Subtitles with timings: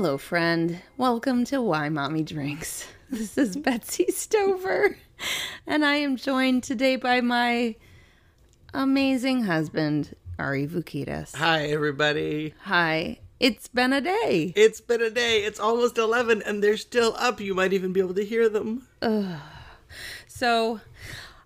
[0.00, 0.80] Hello, friend.
[0.96, 2.86] Welcome to Why Mommy Drinks.
[3.10, 4.96] This is Betsy Stover,
[5.66, 7.76] and I am joined today by my
[8.72, 11.36] amazing husband, Ari Voukydis.
[11.36, 12.54] Hi, everybody.
[12.62, 13.18] Hi.
[13.40, 14.54] It's been a day.
[14.56, 15.40] It's been a day.
[15.44, 17.38] It's almost 11 and they're still up.
[17.38, 18.88] You might even be able to hear them.
[19.02, 19.38] Ugh.
[20.26, 20.80] So,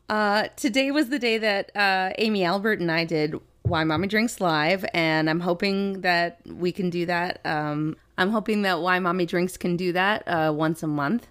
[0.09, 4.41] uh, today was the day that uh, Amy Albert and I did Why Mommy Drinks
[4.41, 7.41] Live, and I'm hoping that we can do that.
[7.45, 11.27] Um, I'm hoping that Why Mommy Drinks can do that uh, once a month.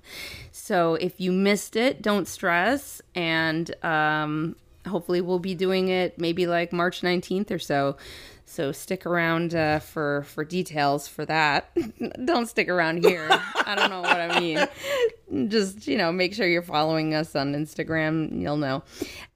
[0.51, 4.55] So, if you missed it, don't stress, and um,
[4.88, 7.97] hopefully, we'll be doing it maybe like March 19th or so.
[8.45, 11.75] So stick around uh, for for details for that.
[12.25, 13.27] don't stick around here.
[13.31, 15.49] I don't know what I mean.
[15.49, 18.39] Just you know, make sure you're following us on Instagram.
[18.39, 18.83] You'll know.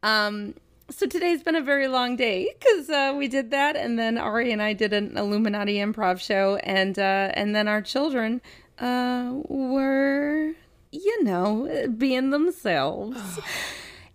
[0.03, 0.53] Um,
[0.89, 4.51] so today's been a very long day because uh, we did that, and then Ari
[4.51, 8.41] and I did an Illuminati improv show, and uh, and then our children
[8.79, 10.53] uh, were,
[10.91, 13.39] you know, being themselves.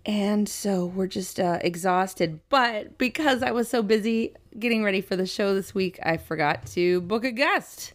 [0.05, 2.41] And so we're just uh, exhausted.
[2.49, 6.67] But because I was so busy getting ready for the show this week, I forgot
[6.73, 7.93] to book a guest.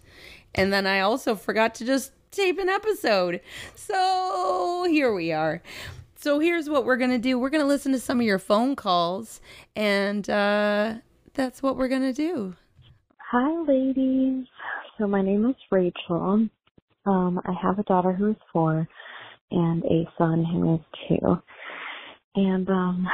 [0.56, 3.42] And then I also forgot to just tape an episode.
[3.76, 5.62] So here we are.
[6.20, 8.40] So here's what we're going to do we're going to listen to some of your
[8.40, 9.40] phone calls.
[9.76, 10.96] And uh,
[11.36, 12.56] that's what we're going to do.
[13.32, 14.48] Hi, ladies.
[14.98, 16.48] So my name is Rachel.
[17.06, 18.88] Um, I have a daughter who is four
[19.52, 21.38] and a son who is two.
[22.36, 23.08] And um,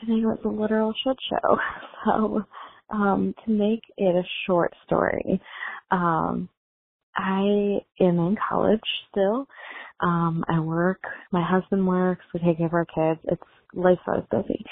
[0.00, 1.58] today was a literal shit show.
[2.04, 2.44] So
[2.90, 5.40] um, to make it a short story,
[5.90, 6.48] um,
[7.16, 8.78] I am in college
[9.10, 9.48] still.
[10.00, 11.00] Um, I work.
[11.32, 12.24] My husband works.
[12.34, 13.20] We take care of our kids.
[13.24, 13.42] It's
[13.74, 14.64] life's always busy.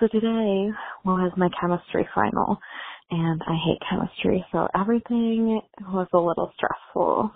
[0.00, 0.70] So today
[1.04, 2.58] was my chemistry final,
[3.10, 7.30] and I hate chemistry, so everything was a little stressful.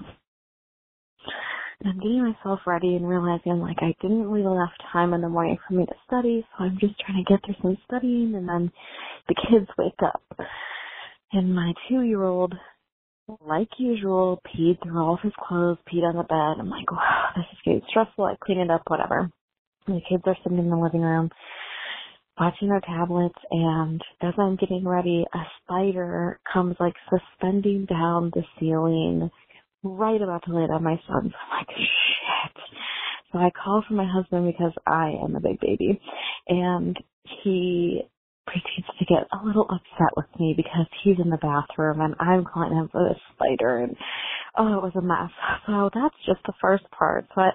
[1.81, 5.29] And I'm getting myself ready and realizing like I didn't leave enough time in the
[5.29, 8.49] morning for me to study, so I'm just trying to get through some studying and
[8.49, 8.73] then
[9.29, 10.23] the kids wake up.
[11.33, 12.55] And my two year old,
[13.47, 16.61] like usual, peed through all of his clothes, peed on the bed.
[16.61, 18.25] I'm like, wow, this is getting stressful.
[18.25, 19.31] I clean it up, whatever.
[19.87, 21.31] And the kids are sitting in the living room
[22.39, 28.43] watching their tablets and as I'm getting ready, a spider comes like suspending down the
[28.59, 29.31] ceiling
[29.83, 31.33] right about to land on my son.
[31.33, 32.63] So I'm like, shit.
[33.33, 36.01] So I call for my husband because I am a big baby.
[36.49, 36.97] And
[37.45, 38.03] he
[38.51, 42.45] proceeds to get a little upset with me because he's in the bathroom and I'm
[42.47, 43.97] calling him for this spider and
[44.59, 45.31] oh, it was a mess.
[45.67, 47.27] So that's just the first part.
[47.37, 47.55] But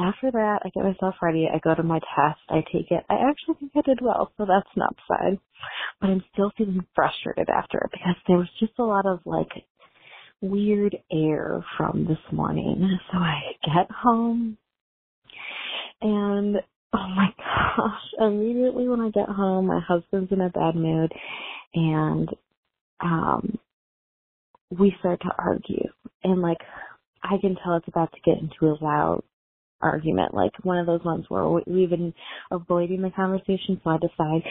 [0.00, 1.48] after that, I get myself ready.
[1.52, 2.40] I go to my test.
[2.50, 3.04] I take it.
[3.10, 5.38] I actually think I did well, so that's an upside.
[6.00, 9.50] But I'm still feeling frustrated after it because there was just a lot of like
[10.42, 12.98] weird air from this morning.
[13.12, 14.58] So I get home
[16.02, 16.56] and
[16.94, 21.12] oh my gosh, immediately when I get home, my husband's in a bad mood
[21.74, 22.28] and
[23.02, 23.58] um
[24.70, 25.88] we start to argue
[26.24, 26.58] and like
[27.22, 29.22] I can tell it's about to get into a loud
[29.80, 32.14] argument, like one of those ones where we- we've been
[32.50, 33.80] avoiding the conversation.
[33.82, 34.42] So I decide,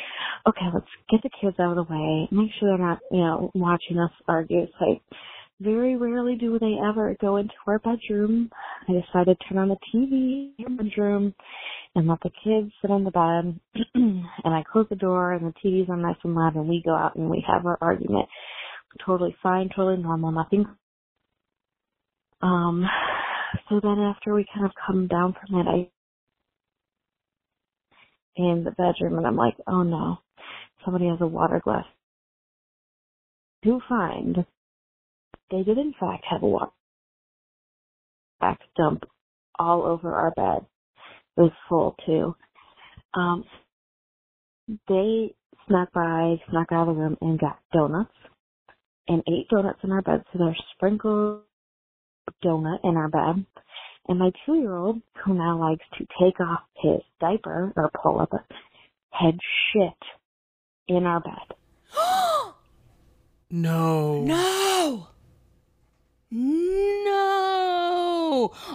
[0.47, 3.51] okay, let's get the kids out of the way, make sure they're not, you know,
[3.55, 4.67] watching us argue.
[4.79, 5.01] So I
[5.61, 8.51] very rarely do they ever go into our bedroom.
[8.87, 11.33] I decide to turn on the TV in our bedroom
[11.95, 13.59] and let the kids sit on the bed.
[13.95, 16.95] and I close the door and the TV's on nice and loud and we go
[16.95, 18.27] out and we have our argument.
[19.05, 20.65] Totally fine, totally normal, nothing.
[22.41, 22.85] Um,
[23.69, 25.89] so then after we kind of come down from it, I
[28.37, 30.17] in the bedroom and I'm like, oh no,
[30.85, 31.85] somebody has a water glass.
[33.65, 34.45] To find
[35.51, 36.71] they did in fact have a water
[38.39, 39.03] glass dump
[39.59, 40.65] all over our bed.
[41.37, 42.35] It was full too.
[43.13, 43.43] Um,
[44.87, 45.35] they
[45.67, 48.13] snuck by, snuck out of the room and got donuts
[49.07, 50.23] and ate donuts in our bed.
[50.31, 51.41] So there's sprinkled
[52.43, 53.45] donut in our bed.
[54.07, 58.19] And my two year old, who now likes to take off his diaper or pull
[58.19, 58.43] up a
[59.11, 59.37] had
[59.71, 59.97] shit
[60.87, 61.55] in our bed.
[63.53, 64.21] No.
[64.21, 65.07] No.
[66.31, 67.11] No.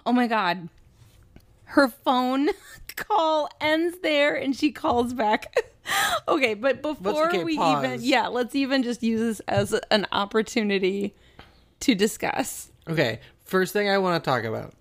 [0.05, 0.69] Oh my God.
[1.77, 2.49] Her phone
[2.97, 5.55] call ends there and she calls back.
[6.29, 7.85] okay, but before okay, we pause.
[7.85, 11.15] even, yeah, let's even just use this as an opportunity
[11.81, 12.71] to discuss.
[12.89, 14.73] Okay, first thing I want to talk about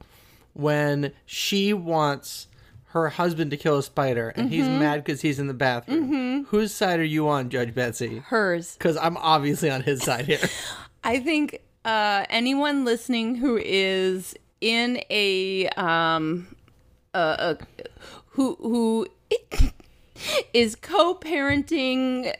[0.53, 2.47] when she wants
[2.85, 4.79] her husband to kill a spider and he's Mm-hmm.
[4.79, 6.45] mad because he's in the bathroom.
[6.45, 8.19] Whose side are you on, Judge Betsy?
[8.19, 8.75] Hers.
[8.77, 10.39] Because I'm obviously on his side here.
[11.03, 16.47] I think uh, anyone listening who is in a um,
[17.15, 17.55] uh,
[18.31, 19.07] who who
[20.53, 22.33] is co-parenting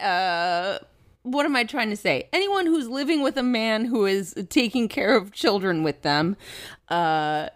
[0.00, 0.78] uh
[1.22, 2.26] what am I trying to say?
[2.32, 6.36] Anyone who's living with a man who is taking care of children with them
[6.88, 7.48] uh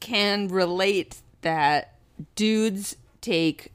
[0.00, 1.94] can relate that
[2.34, 3.72] dudes take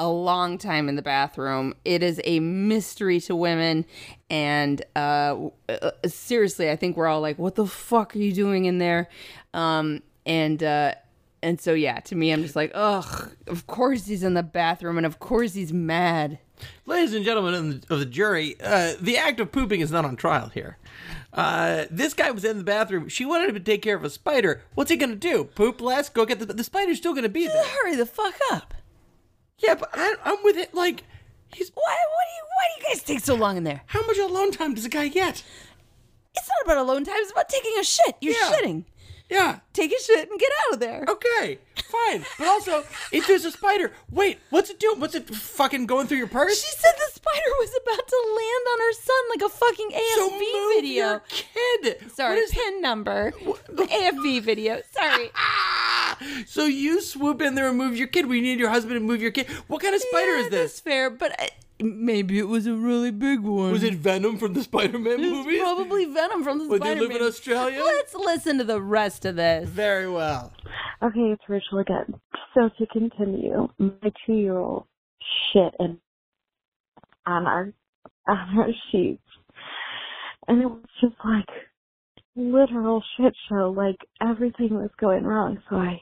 [0.00, 1.74] a long time in the bathroom.
[1.84, 3.84] It is a mystery to women
[4.28, 8.64] and uh, uh seriously, I think we're all like what the fuck are you doing
[8.64, 9.08] in there?
[9.52, 10.94] Um and uh
[11.42, 14.96] and so yeah, to me I'm just like, "Ugh, of course he's in the bathroom
[14.96, 16.38] and of course he's mad."
[16.86, 20.48] Ladies and gentlemen of the, jury, uh, the act of pooping is not on trial
[20.50, 20.78] here.
[21.32, 23.08] Uh, this guy was in the bathroom.
[23.08, 24.62] She wanted him to take care of a spider.
[24.74, 25.44] What's he gonna do?
[25.44, 26.08] Poop less?
[26.08, 27.64] Go get the the spider's still gonna be there.
[27.64, 28.72] Hurry the fuck up.
[29.58, 30.74] Yeah, but I, I'm with it.
[30.74, 31.02] Like,
[31.54, 33.82] he's Why what do you why do you guys take so long in there?
[33.86, 35.42] how much alone time does a guy get?
[36.36, 38.16] It's not about alone time, it's about taking a shit.
[38.20, 38.52] You're Yeah.
[38.52, 38.84] shitting.
[39.34, 39.58] Yeah.
[39.72, 41.04] Take a shit and get out of there.
[41.08, 42.24] Okay, fine.
[42.38, 45.00] But also, if there's a spider, wait, what's it doing?
[45.00, 46.62] What's it fucking going through your purse?
[46.64, 50.14] She said the spider was about to land on her son like a fucking AFV
[50.14, 51.04] so move video.
[51.10, 52.10] your kid.
[52.12, 53.32] Sorry, What is pin number.
[53.72, 54.80] AFV video.
[54.92, 55.30] Sorry.
[55.34, 56.18] Ah!
[56.46, 58.26] So you swoop in there and move your kid.
[58.26, 59.48] We need your husband to move your kid.
[59.66, 60.80] What kind of spider Yeah, is That's this?
[60.80, 61.46] fair, but uh,
[61.80, 63.72] maybe it was a really big one.
[63.72, 65.60] Was it Venom from the Spider-Man It's movies?
[65.60, 67.08] probably Venom from the Would they Spider-Man.
[67.08, 67.82] live in Australia?
[67.84, 69.68] Let's listen to the rest of this.
[69.68, 70.52] Very well.
[71.02, 72.14] Okay, it's Rachel again.
[72.54, 74.86] So to continue, my two-year-old
[75.52, 75.98] shit and
[77.26, 77.72] on our
[78.28, 79.22] on our sheets,
[80.46, 81.48] and it was just like
[82.36, 83.74] literal shit show.
[83.76, 85.58] Like everything was going wrong.
[85.68, 86.00] So I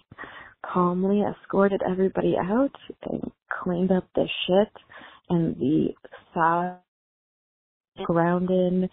[0.65, 2.75] calmly escorted everybody out
[3.11, 3.31] and
[3.63, 4.73] cleaned up the shit
[5.33, 5.89] and the
[6.35, 6.77] saw
[8.05, 8.89] ground in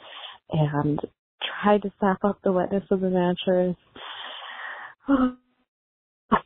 [0.52, 1.00] and
[1.62, 3.76] tried to sop up the wetness of the mattress.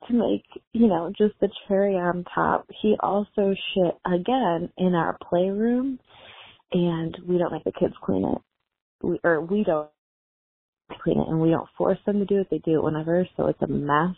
[0.07, 5.17] to make, you know, just the cherry on top, he also shit again in our
[5.29, 5.99] playroom,
[6.71, 8.41] and we don't make the kids clean it.
[9.05, 9.89] We or we don't
[11.03, 12.47] clean it, and we don't force them to do it.
[12.49, 14.15] They do it whenever, so it's a mess,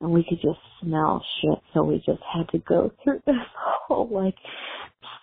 [0.00, 1.58] and we could just smell shit.
[1.74, 4.34] So we just had to go through this whole like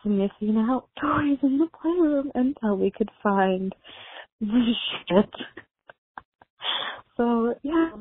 [0.04, 3.74] sniffing out toys in the playroom until we could find
[4.42, 4.74] the
[5.08, 5.30] shit.
[7.18, 7.92] so yeah,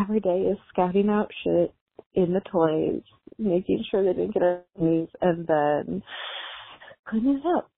[0.00, 1.74] every day is scouting out shit
[2.14, 3.02] in the toys,
[3.38, 6.02] making sure they didn't get our knees, and then
[7.08, 7.70] cleaning it up.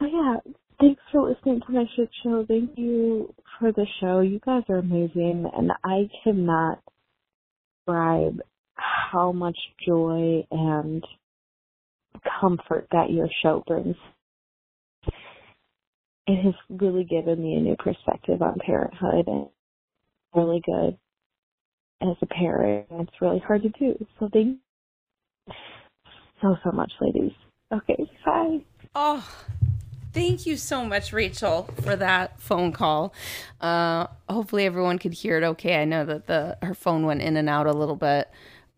[0.00, 0.36] So yeah,
[0.80, 2.44] thanks for listening to my shit show.
[2.46, 4.20] Thank you for the show.
[4.20, 6.80] You guys are amazing, and I cannot
[7.86, 8.40] describe
[8.74, 9.56] how much
[9.86, 11.04] joy and
[12.40, 13.96] comfort that your show brings.
[16.26, 19.48] It has really given me a new perspective on parenthood and
[20.34, 20.98] really good
[22.00, 22.86] as a parent.
[22.90, 24.06] It's really hard to do.
[24.18, 24.58] So thank
[26.42, 27.32] so, so much, ladies.
[27.72, 28.58] Okay, bye.
[28.94, 29.26] Oh,
[30.14, 33.12] thank you so much, Rachel, for that phone call.
[33.60, 35.80] Uh, hopefully, everyone could hear it okay.
[35.82, 38.30] I know that the her phone went in and out a little bit.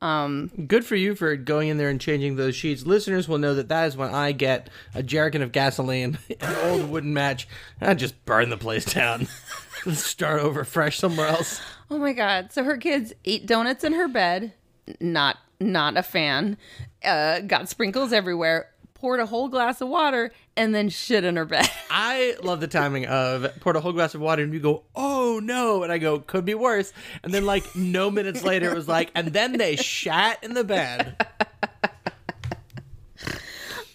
[0.02, 2.84] Um, Good for you for going in there and changing those sheets.
[2.84, 6.90] Listeners will know that that is when I get a jerrican of gasoline, an old
[6.90, 7.48] wooden match,
[7.80, 9.28] and I just burn the place down.
[9.92, 11.60] Start over fresh somewhere else.
[11.90, 12.52] oh my God!
[12.52, 14.52] So her kids ate donuts in her bed.
[15.00, 16.56] Not not a fan.
[17.04, 18.68] Uh, got sprinkles everywhere.
[18.98, 21.68] Poured a whole glass of water and then shit in her bed.
[21.90, 25.38] I love the timing of poured a whole glass of water and you go, oh
[25.42, 25.82] no.
[25.82, 26.92] And I go, could be worse.
[27.22, 30.64] And then, like, no minutes later, it was like, and then they shat in the
[30.64, 31.16] bed.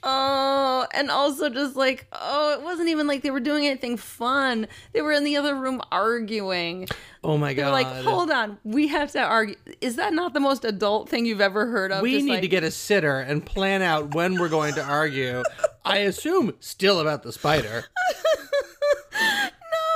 [0.03, 4.67] Oh, and also just like, oh, it wasn't even like they were doing anything fun.
[4.93, 6.87] They were in the other room arguing.
[7.23, 7.71] Oh my They're God.
[7.73, 9.55] like, hold on, we have to argue.
[9.79, 12.01] Is that not the most adult thing you've ever heard of?
[12.01, 14.83] we Just need like- to get a sitter and plan out when we're going to
[14.83, 15.43] argue.
[15.85, 17.85] I assume still about the spider.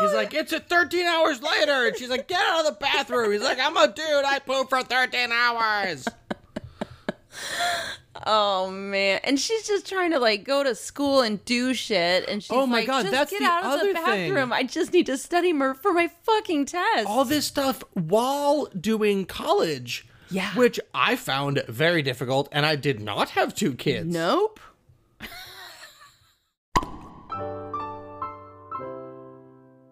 [0.02, 1.88] He's like, it's at 13 hours later.
[1.88, 3.32] And she's like, get out of the bathroom.
[3.32, 4.06] He's like, I'm a dude.
[4.26, 6.06] I poop for 13 hours.
[8.25, 12.41] Oh man, and she's just trying to like go to school and do shit, and
[12.41, 14.50] she's Oh my like, God, just that's get the out of other the bathroom.
[14.50, 14.51] thing.
[14.53, 17.07] I just need to study mer- for my fucking test.
[17.07, 20.07] All this stuff while doing college.
[20.31, 20.50] Yeah.
[20.55, 24.13] Which I found very difficult, and I did not have two kids.
[24.13, 24.60] Nope.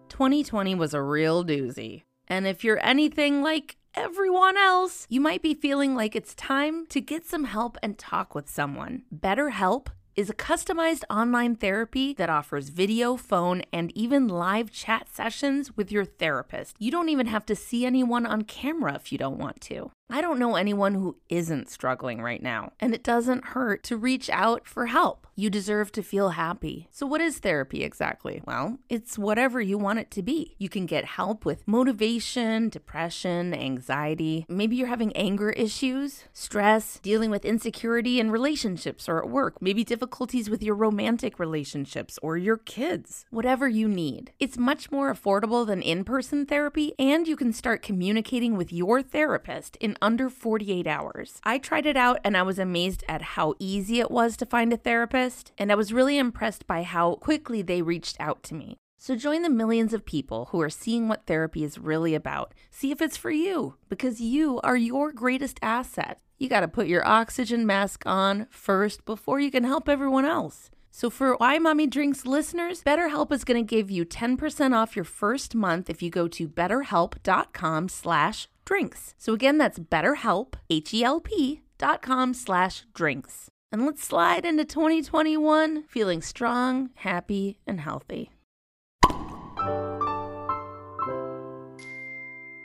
[0.08, 2.02] 2020 was a real doozy.
[2.28, 7.00] And if you're anything like everyone else, you might be feeling like it's time to
[7.00, 9.02] get some help and talk with someone.
[9.14, 15.76] BetterHelp is a customized online therapy that offers video, phone, and even live chat sessions
[15.76, 16.76] with your therapist.
[16.78, 19.90] You don't even have to see anyone on camera if you don't want to.
[20.10, 24.28] I don't know anyone who isn't struggling right now, and it doesn't hurt to reach
[24.28, 25.26] out for help.
[25.34, 26.88] You deserve to feel happy.
[26.92, 28.40] So, what is therapy exactly?
[28.46, 30.54] Well, it's whatever you want it to be.
[30.58, 34.46] You can get help with motivation, depression, anxiety.
[34.48, 39.82] Maybe you're having anger issues, stress, dealing with insecurity in relationships or at work, maybe
[39.82, 43.24] difficulties with your romantic relationships or your kids.
[43.30, 44.32] Whatever you need.
[44.38, 49.02] It's much more affordable than in person therapy, and you can start communicating with your
[49.02, 51.40] therapist in under 48 hours.
[51.44, 54.72] I tried it out and I was amazed at how easy it was to find
[54.72, 58.76] a therapist, and I was really impressed by how quickly they reached out to me.
[58.98, 62.54] So join the millions of people who are seeing what therapy is really about.
[62.70, 66.20] See if it's for you, because you are your greatest asset.
[66.38, 70.70] You got to put your oxygen mask on first before you can help everyone else.
[70.90, 75.04] So for Why Mommy Drinks listeners, BetterHelp is going to give you 10% off your
[75.04, 79.14] first month if you go to betterhelp.com slash drinks.
[79.18, 83.50] So again, that's betterhelp, H-E-L-P dot com slash drinks.
[83.72, 88.30] And let's slide into 2021 feeling strong, happy, and healthy.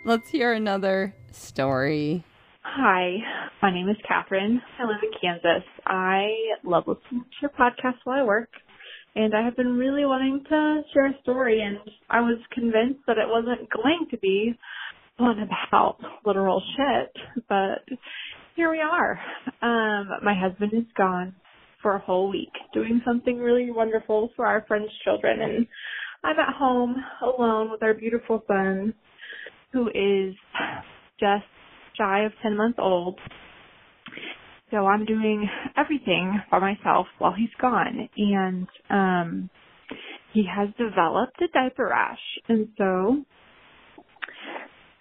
[0.06, 2.24] Let's hear another story.
[2.62, 3.18] Hi,
[3.62, 4.62] my name is Catherine.
[4.80, 5.68] I live in Kansas.
[5.86, 6.30] I
[6.64, 8.50] love listening to your podcast while I work,
[9.16, 11.78] and I have been really wanting to share a story, and
[12.10, 14.58] I was convinced that it wasn't going to be
[15.20, 17.98] one about literal shit, but
[18.56, 19.20] here we are.
[19.62, 21.36] Um, my husband is gone
[21.82, 25.68] for a whole week doing something really wonderful for our friend's children, and
[26.24, 28.94] I'm at home alone with our beautiful son,
[29.72, 30.36] who is
[31.20, 31.46] just
[31.98, 33.20] shy of 10 months old.
[34.72, 38.10] So I'm doing everything by myself while he's gone.
[38.18, 39.50] And um
[40.34, 42.20] he has developed a diaper rash.
[42.48, 43.24] And so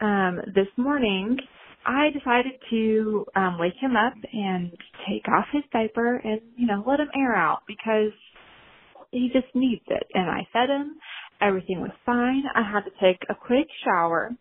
[0.00, 1.38] um this morning
[1.86, 4.72] I decided to um wake him up and
[5.08, 8.12] take off his diaper and, you know, let him air out because
[9.10, 10.04] he just needs it.
[10.14, 10.96] And I fed him.
[11.40, 12.42] Everything was fine.
[12.54, 14.32] I had to take a quick shower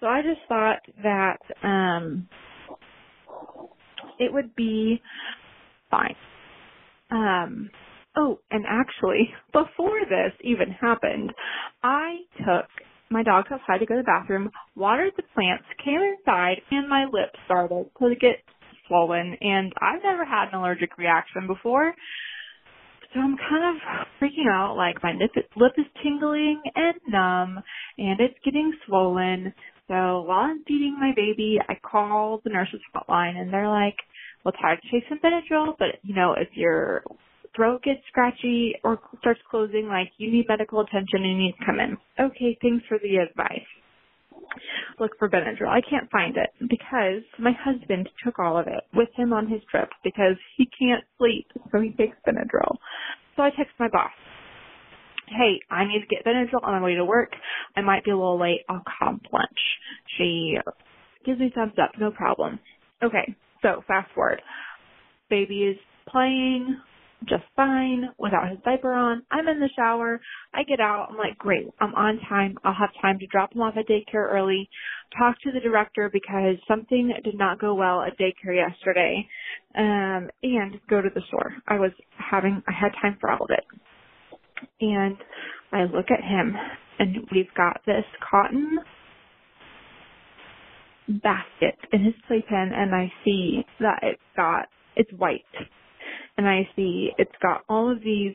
[0.00, 2.28] so I just thought that um
[4.18, 5.00] it would be
[5.90, 6.16] fine.
[7.10, 7.70] Um
[8.16, 11.32] oh, and actually before this even happened,
[11.82, 12.66] I took
[13.14, 17.04] my dog outside to go to the bathroom, watered the plants, came inside, and my
[17.04, 18.42] lips started to get
[18.86, 19.36] swollen.
[19.40, 21.94] And I've never had an allergic reaction before.
[23.14, 27.62] So I'm kind of freaking out, like my lip, lip is tingling and numb,
[27.96, 29.54] and it's getting swollen.
[29.86, 33.96] So while I'm feeding my baby, I call the nurse's hotline and they're like,
[34.44, 37.04] we'll try to take some Benadryl, but you know, if your
[37.56, 41.66] throat gets scratchy or starts closing, like you need medical attention and you need to
[41.66, 41.96] come in.
[42.20, 43.66] Okay, thanks for the advice.
[45.00, 45.68] Look for Benadryl.
[45.68, 49.60] I can't find it because my husband took all of it with him on his
[49.70, 52.76] trip because he can't sleep, so he takes Benadryl.
[53.36, 54.12] So I text my boss
[55.28, 57.30] hey, I need to get Benadryl on my way to work.
[57.76, 58.60] I might be a little late.
[58.68, 59.58] I'll come lunch.
[60.18, 60.56] She
[61.24, 62.58] gives me thumbs up, no problem.
[63.02, 64.42] Okay, so fast forward.
[65.30, 65.76] Baby is
[66.08, 66.78] playing
[67.28, 69.22] just fine without his diaper on.
[69.30, 70.20] I'm in the shower.
[70.54, 71.08] I get out.
[71.10, 71.68] I'm like, great.
[71.80, 72.56] I'm on time.
[72.64, 74.68] I'll have time to drop him off at daycare early,
[75.18, 79.26] talk to the director because something did not go well at daycare yesterday,
[79.76, 81.54] um, and go to the store.
[81.68, 83.64] I was having, I had time for all of it
[84.80, 85.16] and
[85.72, 86.54] I look at him
[86.98, 88.78] and we've got this cotton
[91.08, 94.66] basket in his playpen and I see that it's got,
[94.96, 95.42] it's white.
[96.36, 98.34] And I see it's got all of these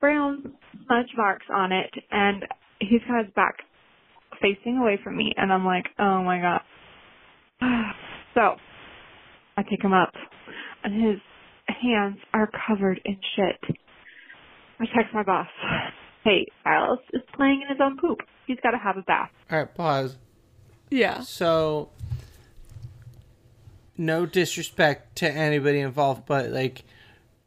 [0.00, 0.52] brown
[0.86, 2.44] smudge marks on it and
[2.80, 3.56] he's got his back
[4.40, 6.60] facing away from me and I'm like, oh my god.
[8.34, 8.56] So
[9.58, 10.14] I pick him up
[10.82, 11.20] and his
[11.66, 13.76] hands are covered in shit.
[14.80, 15.48] I text my boss.
[16.24, 18.20] Hey, Silas is playing in his own poop.
[18.46, 19.30] He's got to have a bath.
[19.50, 20.16] All right, pause.
[20.90, 21.20] Yeah.
[21.20, 21.90] So,
[24.02, 26.84] no disrespect to anybody involved, but like,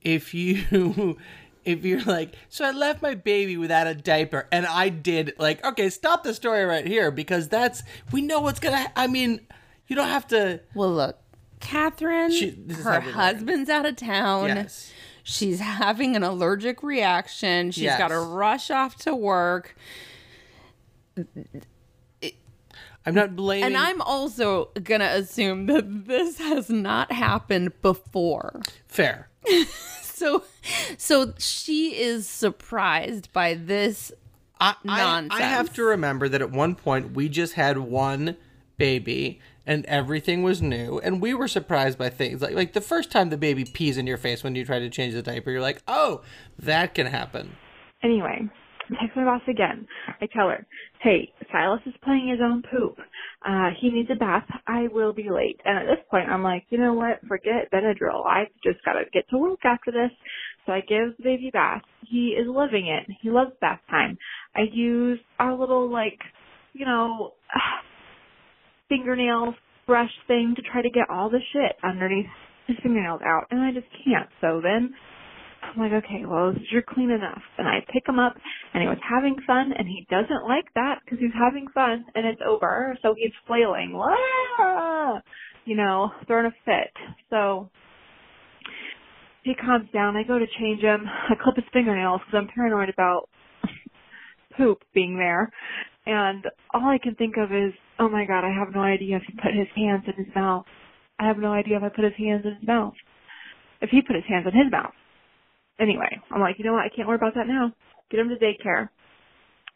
[0.02, 1.18] if you,
[1.66, 5.64] if you're like, so I left my baby without a diaper, and I did, like,
[5.66, 8.92] okay, stop the story right here because that's we know what's gonna.
[8.96, 9.42] I mean,
[9.88, 10.62] you don't have to.
[10.74, 11.20] Well, look,
[11.60, 14.48] Catherine, She- her husband's out of town.
[14.48, 14.92] Yes.
[15.28, 17.72] She's having an allergic reaction.
[17.72, 17.98] She's Yes.
[17.98, 19.76] got to rush off to work.
[23.06, 23.66] I'm not blaming.
[23.66, 28.62] And I'm also going to assume that this has not happened before.
[28.88, 29.30] fair.
[30.02, 30.44] so
[30.98, 34.12] so she is surprised by this
[34.60, 35.42] I, I, Nonsense.
[35.42, 38.38] I have to remember that at one point we just had one
[38.78, 43.12] baby and everything was new and we were surprised by things like like the first
[43.12, 45.62] time the baby pees in your face when you try to change the diaper you're
[45.62, 46.22] like oh
[46.58, 47.56] that can happen
[48.06, 48.50] Anyway, I
[49.00, 49.88] text my boss again.
[50.22, 50.66] I tell her,
[51.02, 52.98] hey, Silas is playing his own poop.
[53.46, 54.46] Uh, he needs a bath.
[54.68, 55.60] I will be late.
[55.66, 57.20] And at this point, I'm like, you know what?
[57.28, 58.26] Forget Benadryl.
[58.26, 60.12] I've just got to get to work after this.
[60.66, 61.82] So I give the baby bath.
[62.08, 63.08] He is loving it.
[63.22, 64.18] He loves bath time.
[64.56, 66.20] I use our little, like,
[66.74, 67.34] you know,
[68.90, 69.54] fingernail
[69.86, 72.26] brush thing to try to get all the shit underneath
[72.68, 73.46] his fingernails out.
[73.52, 74.30] And I just can't.
[74.42, 74.94] So then
[75.76, 77.42] I'm like, okay, well, you're clean enough.
[77.58, 78.36] And I pick him up,
[78.74, 82.26] and he was having fun, and he doesn't like that because he's having fun, and
[82.26, 82.98] it's over.
[83.02, 85.20] So he's flailing, Wah!
[85.66, 86.94] you know, throwing a fit.
[87.30, 87.70] So
[89.44, 90.16] he calms down.
[90.16, 91.06] I go to change him.
[91.30, 93.30] I clip his fingernails because I'm paranoid about
[94.58, 95.52] poop being there.
[96.06, 99.24] And all I can think of is, oh my god, I have no idea if
[99.28, 100.66] he put his hands in his mouth.
[101.20, 102.94] I have no idea if I put his hands in his mouth.
[103.82, 104.94] If he put his hands in his mouth.
[105.80, 106.86] Anyway, I'm like, you know what?
[106.86, 107.74] I can't worry about that now.
[108.12, 108.90] Get him to daycare.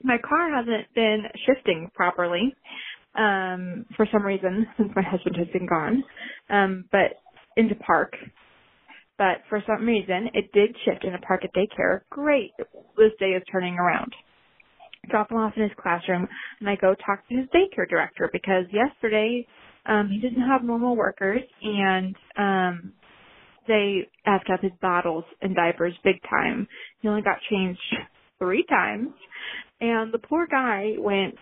[0.03, 2.56] My car hasn't been shifting properly
[3.15, 6.03] um, for some reason since my husband has been gone,
[6.50, 7.20] um, but
[7.58, 8.13] into park.
[9.18, 12.01] But for some reason, it did shift into park at daycare.
[12.10, 12.51] Great.
[12.98, 14.13] This day is turning around.
[15.10, 16.27] Drop him off in his classroom,
[16.60, 19.46] and I go talk to his daycare director because yesterday
[19.86, 22.94] um, he didn't have normal workers, and um,
[23.69, 26.67] they effed up his bottles and diapers big time.
[27.01, 27.79] He only got changed
[28.39, 29.09] three times,
[29.79, 31.35] and the poor guy went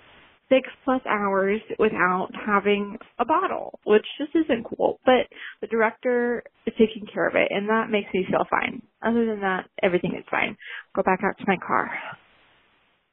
[0.50, 5.00] six plus hours without having a bottle, which just isn't cool.
[5.06, 5.28] But
[5.62, 8.82] the director is taking care of it, and that makes me feel fine.
[9.02, 10.56] Other than that, everything is fine.
[10.96, 11.90] Go back out to my car.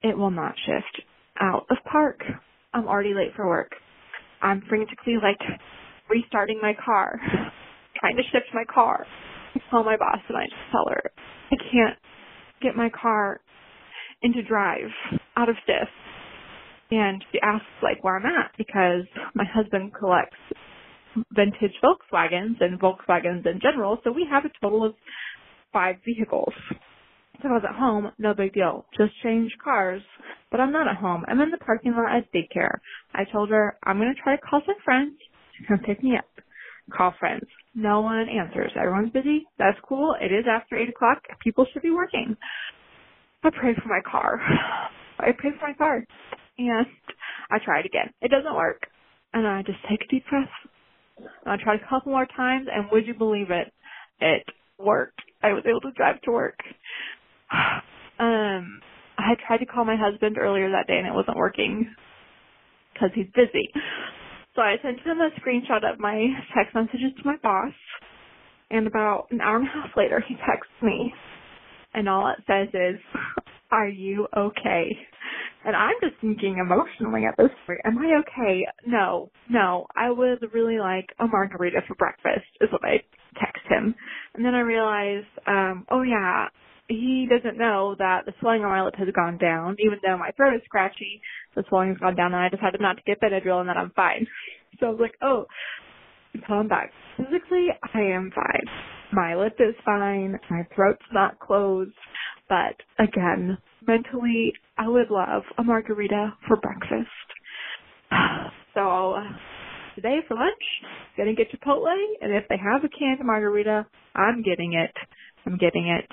[0.03, 1.07] It will not shift
[1.41, 2.21] out of park.
[2.73, 3.73] I'm already late for work.
[4.43, 5.41] I'm frantically like
[6.11, 7.19] restarting my car,
[8.05, 9.07] trying to shift my car.
[9.55, 11.11] I call my boss and I just tell her
[11.51, 11.99] I can't
[12.61, 13.41] get my car
[14.23, 14.91] into drive
[15.37, 15.89] out of stiff.
[16.91, 20.37] And she asks like where I'm at because my husband collects
[21.35, 24.95] vintage Volkswagens and Volkswagens in general, so we have a total of
[25.73, 26.53] five vehicles.
[27.43, 28.85] So I was at home, no big deal.
[28.99, 30.03] Just change cars.
[30.51, 31.25] But I'm not at home.
[31.27, 32.79] I'm in the parking lot at daycare.
[33.15, 35.15] I told her I'm gonna try to call some friends
[35.59, 36.44] to come pick me up.
[36.93, 37.45] Call friends.
[37.75, 38.73] No one answers.
[38.77, 39.47] Everyone's busy.
[39.59, 40.15] That's cool.
[40.21, 41.23] It is after eight o'clock.
[41.43, 42.37] People should be working.
[43.43, 44.41] I pray for my car.
[45.19, 46.05] I pray for my car.
[46.59, 46.87] And
[47.51, 48.11] I try it again.
[48.21, 48.83] It doesn't work.
[49.33, 50.49] And I just take a deep breath.
[51.19, 53.73] And I tried a couple more times and would you believe it?
[54.21, 54.45] It
[54.79, 55.21] worked.
[55.43, 56.59] I was able to drive to work.
[58.17, 58.79] Um,
[59.19, 61.93] I tried to call my husband earlier that day and it wasn't working
[62.93, 63.71] because he's busy.
[64.55, 67.73] So I sent him a screenshot of my text messages to my boss.
[68.71, 71.13] And about an hour and a half later, he texts me.
[71.93, 73.01] And all it says is,
[73.71, 74.97] are you okay?
[75.65, 78.67] And I'm just thinking emotionally at this point, am I okay?
[78.87, 83.01] No, no, I would really like a margarita for breakfast is what I
[83.41, 83.95] text him.
[84.35, 86.49] And then I realized, um, oh yeah,
[86.89, 90.31] he doesn't know that the swelling on my lip has gone down, even though my
[90.33, 91.21] throat is scratchy,
[91.55, 93.91] the swelling has gone down and I decided not to get Benadryl and that I'm
[93.91, 94.27] fine.
[94.79, 95.47] So I was like, oh,
[96.47, 96.91] tell him back.
[97.17, 98.65] Physically, I am fine.
[99.13, 100.39] My lip is fine.
[100.51, 101.95] My throat's not closed.
[102.49, 107.11] But again, mentally, I would love a margarita for breakfast.
[108.75, 109.15] So
[109.95, 110.53] today for lunch,
[111.17, 114.91] gonna get Chipotle, and if they have a canned margarita, I'm getting it.
[115.47, 116.11] I'm getting it.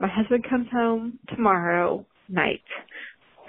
[0.00, 2.64] My husband comes home tomorrow night.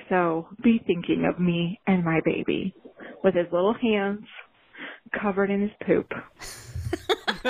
[0.09, 2.75] So be thinking of me and my baby
[3.23, 4.25] with his little hands
[5.21, 6.11] covered in his poop.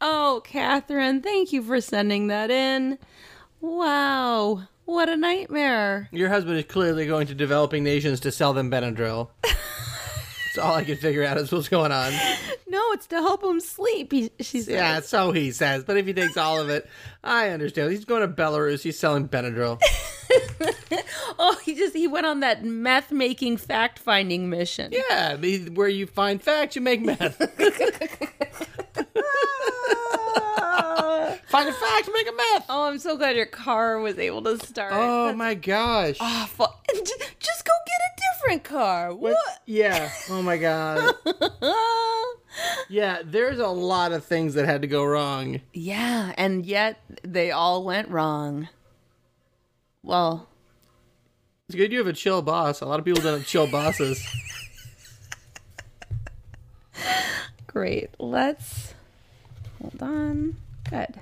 [0.00, 2.98] oh, Catherine, thank you for sending that in.
[3.60, 6.08] Wow, what a nightmare.
[6.10, 9.28] Your husband is clearly going to developing nations to sell them Benadryl.
[10.58, 12.12] All I can figure out is what's going on.
[12.70, 14.12] No, it's to help him sleep.
[14.12, 14.68] He, she says.
[14.68, 15.84] Yeah, so he says.
[15.84, 16.86] But if he takes all of it,
[17.24, 17.90] I understand.
[17.90, 18.82] He's going to Belarus.
[18.82, 19.80] He's selling Benadryl.
[21.40, 24.92] Oh, he just he went on that meth making fact finding mission.
[24.92, 27.36] Yeah, the- where you find facts, you make meth.
[31.46, 32.66] find a fact, make a meth.
[32.68, 34.92] Oh, I'm so glad your car was able to start.
[34.94, 36.16] Oh my gosh.
[36.20, 36.74] Awful.
[36.94, 39.14] Just go get a different car.
[39.14, 39.36] What?
[39.66, 40.10] Yeah.
[40.30, 41.14] Oh my god.
[42.88, 45.60] Yeah, there's a lot of things that had to go wrong.
[45.74, 48.68] Yeah, and yet they all went wrong.
[50.02, 50.48] Well,
[51.68, 52.80] It's good you have a chill boss.
[52.80, 54.24] A lot of people don't have chill bosses.
[57.66, 58.10] great.
[58.18, 58.94] Let's
[59.80, 60.56] hold on.
[60.90, 61.20] Good.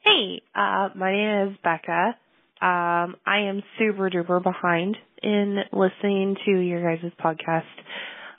[0.00, 2.16] Hey, uh, my name is Becca.
[2.60, 7.62] Um, I am super duper behind in listening to your guys' podcast.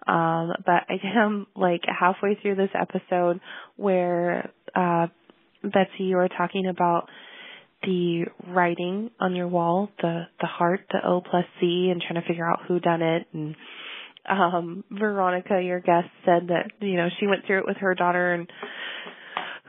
[0.06, 3.40] Um, but I am like halfway through this episode
[3.78, 5.08] where, uh,
[5.64, 7.08] Betsy, you were talking about
[7.84, 12.28] the writing on your wall, the, the heart, the O plus C and trying to
[12.28, 13.28] figure out who done it.
[13.34, 13.56] And,
[14.28, 18.34] um, Veronica, your guest said that, you know, she went through it with her daughter
[18.34, 18.48] and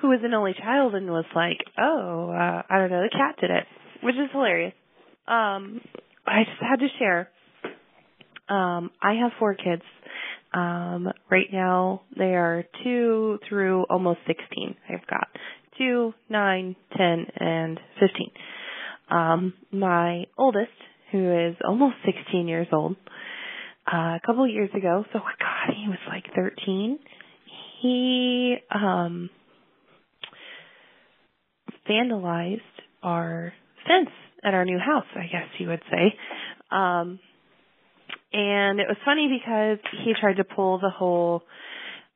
[0.04, 3.36] who was an only child and was like, "Oh, uh, I don't know, the cat
[3.40, 3.64] did it,"
[4.02, 4.74] which is hilarious.
[5.26, 5.80] Um,
[6.26, 7.30] I just had to share.
[8.48, 9.82] Um, I have four kids.
[10.52, 14.76] Um, right now they are two through almost sixteen.
[14.90, 15.28] I've got
[15.78, 18.30] two, nine, ten, and fifteen.
[19.10, 20.72] Um, my oldest,
[21.12, 22.96] who is almost sixteen years old,
[23.92, 26.98] uh, a couple of years ago, so God, he was like thirteen.
[27.82, 29.30] He um
[31.88, 32.60] vandalized
[33.02, 33.52] our
[33.86, 34.10] fence
[34.42, 36.14] at our new house, I guess you would say.
[36.70, 37.18] Um,
[38.32, 41.42] and it was funny because he tried to pull the whole,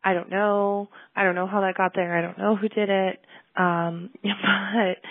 [0.02, 2.88] I don't know, I don't know how that got there, I don't know who did
[2.88, 3.20] it.
[3.58, 5.02] Um, but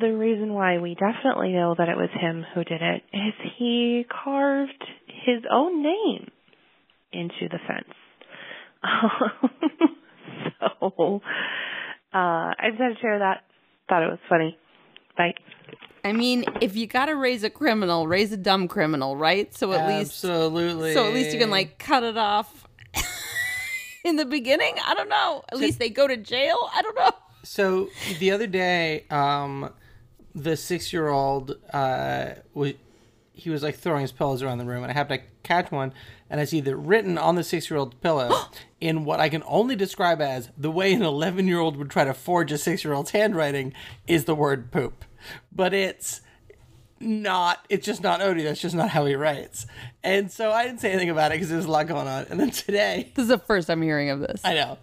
[0.00, 4.04] the reason why we definitely know that it was him who did it is he
[4.24, 4.84] carved
[5.24, 6.30] his own name
[7.12, 7.94] into the fence.
[10.80, 11.20] so,
[12.12, 13.44] uh, I just had to share that.
[13.88, 14.58] Thought it was funny.
[15.16, 15.34] Bye.
[16.04, 19.52] I mean, if you gotta raise a criminal, raise a dumb criminal, right?
[19.54, 20.94] So at least, Absolutely.
[20.94, 22.68] so at least you can like cut it off
[24.04, 24.74] in the beginning.
[24.84, 25.42] I don't know.
[25.50, 26.58] At least they go to jail.
[26.72, 27.12] I don't know.
[27.46, 29.70] So the other day, um,
[30.34, 32.74] the six-year-old uh, was
[33.32, 35.92] he was like throwing his pillows around the room, and I happened to catch one,
[36.28, 38.34] and I see that written on the six-year-old pillow
[38.80, 42.50] in what I can only describe as the way an eleven-year-old would try to forge
[42.50, 43.72] a six-year-old's handwriting
[44.08, 45.04] is the word poop,
[45.52, 46.22] but it's
[46.98, 48.42] not it's just not Odie.
[48.42, 49.66] That's just not how he writes.
[50.02, 52.26] And so I didn't say anything about it because there's a lot going on.
[52.28, 54.40] And then today, This is the first I'm hearing of this.
[54.44, 54.78] I know.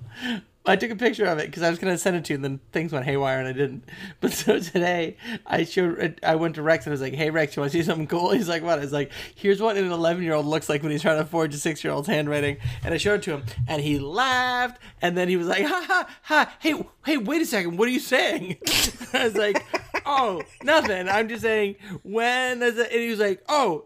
[0.66, 2.36] I took a picture of it because I was going to send it to you,
[2.36, 3.84] and then things went haywire, and I didn't.
[4.22, 6.20] But so today, I showed.
[6.24, 8.08] I went to Rex and I was like, "Hey Rex, you want to see something
[8.08, 10.82] cool?" He's like, "What?" I was like, "Here's what an 11 year old looks like
[10.82, 13.32] when he's trying to forge a six year old's handwriting." And I showed it to
[13.32, 16.56] him, and he laughed, and then he was like, "Ha ha ha!
[16.60, 18.58] Hey, hey, wait a second, what are you saying?"
[19.14, 19.62] I was like,
[20.06, 21.10] "Oh, nothing.
[21.10, 23.86] I'm just saying when." A, and he was like, "Oh,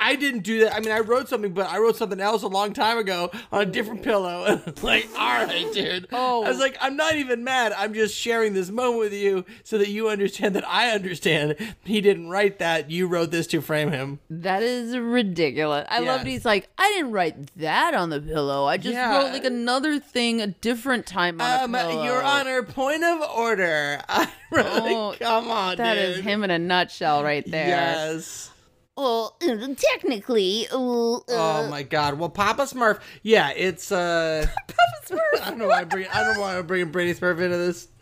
[0.00, 0.74] I didn't do that.
[0.74, 3.62] I mean, I wrote something, but I wrote something else a long time ago on
[3.62, 6.44] a different pillow." Like, "All right, dude." Oh.
[6.44, 7.72] I was like, I'm not even mad.
[7.76, 11.56] I'm just sharing this moment with you so that you understand that I understand.
[11.84, 12.90] He didn't write that.
[12.90, 14.20] You wrote this to frame him.
[14.30, 15.86] That is ridiculous.
[15.90, 16.26] I love it.
[16.26, 18.64] He's like, I didn't write that on the pillow.
[18.64, 19.16] I just Yeah.
[19.18, 22.04] wrote like another thing a different time on Um, a pillow.
[22.04, 24.00] Your Honor, point of order.
[24.08, 26.02] I really, Oh, come on, That dude.
[26.18, 27.68] is him in a nutshell right there.
[27.68, 28.50] Yes.
[28.96, 29.36] Well,
[29.76, 32.18] technically, uh, Oh my God.
[32.18, 33.00] Well, Papa Smurf.
[33.22, 34.46] Yeah, it's uh.
[34.68, 35.42] Papa Smurf.
[35.42, 36.10] I don't know why I'm bringing.
[36.10, 37.88] I don't know why I'm bringing Brainy Smurf into this.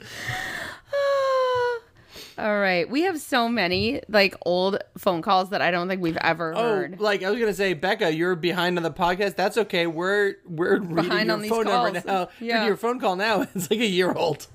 [2.36, 6.16] All right, we have so many like old phone calls that I don't think we've
[6.16, 6.98] ever Oh, heard.
[7.00, 9.36] like I was gonna say, Becca, you're behind on the podcast.
[9.36, 9.86] That's okay.
[9.86, 12.04] We're we're reading Behind your on these phone number calls.
[12.04, 12.28] now.
[12.40, 12.66] Yeah.
[12.66, 13.42] Your phone call now.
[13.54, 14.46] It's like a year old.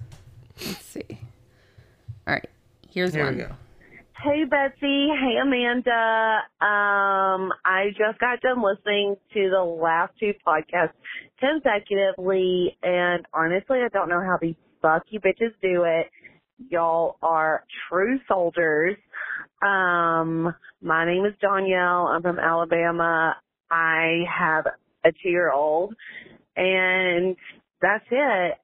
[0.65, 1.06] Let's see.
[2.28, 2.49] All right,
[2.89, 3.56] here's Here one.
[4.23, 6.39] Hey Betsy, hey Amanda.
[6.62, 10.93] Um, I just got done listening to the last two podcasts
[11.39, 16.08] consecutively, and honestly, I don't know how these fuck you bitches do it.
[16.69, 18.97] Y'all are true soldiers.
[19.62, 22.08] Um, my name is Danielle.
[22.08, 23.36] I'm from Alabama.
[23.71, 24.65] I have
[25.05, 25.95] a two year old,
[26.58, 27.36] and
[27.82, 28.58] that's it.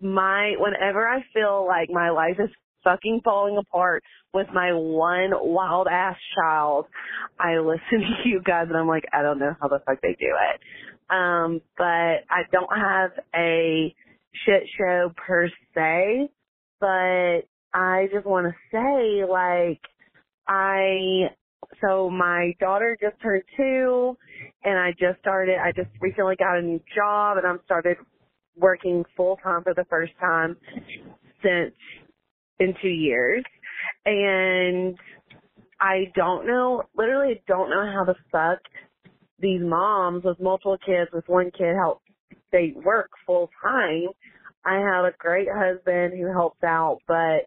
[0.00, 2.50] My whenever I feel like my life is
[2.84, 4.02] fucking falling apart
[4.34, 6.86] with my one wild ass child,
[7.38, 10.16] I listen to you guys and I'm like, I don't know how the fuck they
[10.18, 10.60] do it.
[11.10, 11.84] Um, but
[12.30, 13.94] I don't have a
[14.46, 16.30] shit show per se,
[16.80, 17.40] but
[17.74, 19.80] I just want to say like,
[20.48, 21.30] I,
[21.80, 24.16] so my daughter just turned two
[24.64, 27.96] and I just started, I just recently got a new job and I'm started
[28.56, 30.56] working full time for the first time
[31.42, 31.74] since
[32.62, 33.44] in two years.
[34.04, 34.96] And
[35.80, 38.58] I don't know, literally don't know how the fuck
[39.38, 42.00] these moms with multiple kids, with one kid, how
[42.52, 44.08] they work full time.
[44.64, 47.46] I have a great husband who helps out, but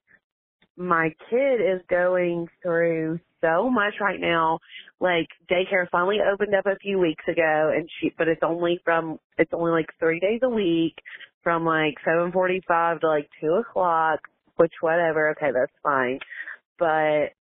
[0.78, 4.60] my kid is going through so much right now.
[5.00, 9.20] Like daycare finally opened up a few weeks ago and she but it's only from
[9.38, 10.96] it's only like three days a week
[11.44, 14.20] from like seven forty five to like two o'clock,
[14.58, 16.20] which whatever, okay, that's fine.
[16.78, 17.34] But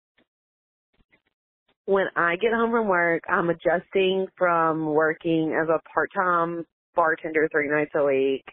[1.87, 7.69] when I get home from work, I'm adjusting from working as a part-time bartender three
[7.69, 8.45] nights a week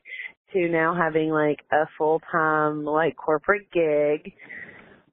[0.53, 4.33] to now having like a full-time like corporate gig.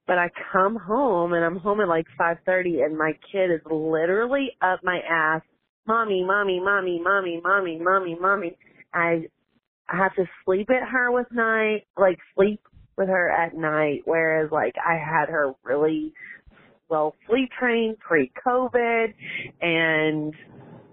[0.07, 4.57] But I come home and I'm home at like 5:30 and my kid is literally
[4.63, 5.43] up my ass,
[5.87, 8.57] mommy, mommy, mommy, mommy, mommy, mommy, mommy.
[8.95, 9.27] I
[9.89, 12.61] I have to sleep at her with night, like sleep
[12.97, 16.13] with her at night, whereas like I had her really
[16.89, 19.13] well sleep trained pre-COVID
[19.61, 20.35] and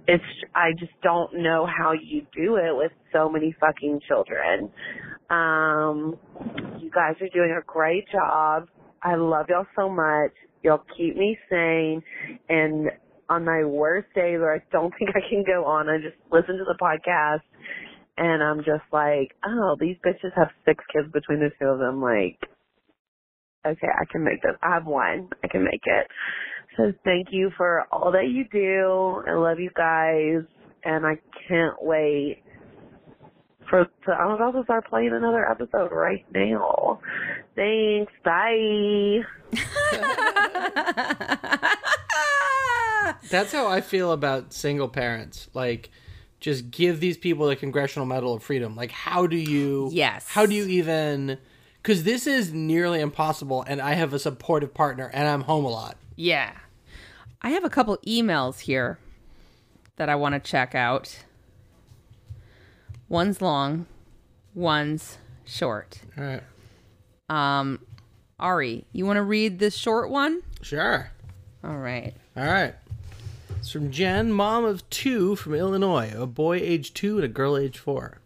[0.07, 4.69] it's, I just don't know how you do it with so many fucking children.
[5.29, 6.17] Um,
[6.79, 8.67] you guys are doing a great job.
[9.01, 10.31] I love y'all so much.
[10.61, 12.03] Y'all keep me sane
[12.49, 12.89] and
[13.29, 16.57] on my worst days where I don't think I can go on, I just listen
[16.57, 17.41] to the podcast
[18.17, 22.01] and I'm just like, oh, these bitches have six kids between the two of them.
[22.01, 22.39] Like,
[23.65, 24.53] okay, I can make this.
[24.61, 25.29] I have one.
[25.43, 26.07] I can make it.
[26.77, 29.23] So thank you for all that you do.
[29.29, 30.43] I love you guys,
[30.83, 32.43] and I can't wait
[33.69, 36.99] for to, I'm about to start playing another episode right now.
[37.55, 38.11] Thanks.
[38.23, 39.21] Bye.
[43.29, 45.49] That's how I feel about single parents.
[45.53, 45.91] Like,
[46.43, 48.75] just give these people the Congressional Medal of Freedom.
[48.75, 49.89] Like, how do you?
[49.93, 50.27] Yes.
[50.27, 51.37] How do you even?
[51.77, 55.69] Because this is nearly impossible, and I have a supportive partner, and I'm home a
[55.69, 55.97] lot.
[56.17, 56.51] Yeah.
[57.41, 58.99] I have a couple emails here
[59.95, 61.23] that I want to check out.
[63.07, 63.85] One's long,
[64.53, 66.01] one's short.
[66.17, 66.43] All right.
[67.29, 67.79] Um,
[68.37, 70.41] Ari, you want to read this short one?
[70.61, 71.09] Sure.
[71.63, 72.13] All right.
[72.35, 72.75] All right.
[73.63, 77.55] It's from Jen, mom of two from Illinois, a boy age two and a girl
[77.55, 78.17] age four.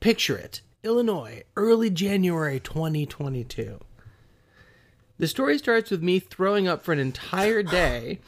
[0.00, 3.78] Picture it Illinois, early January 2022.
[5.18, 8.20] The story starts with me throwing up for an entire day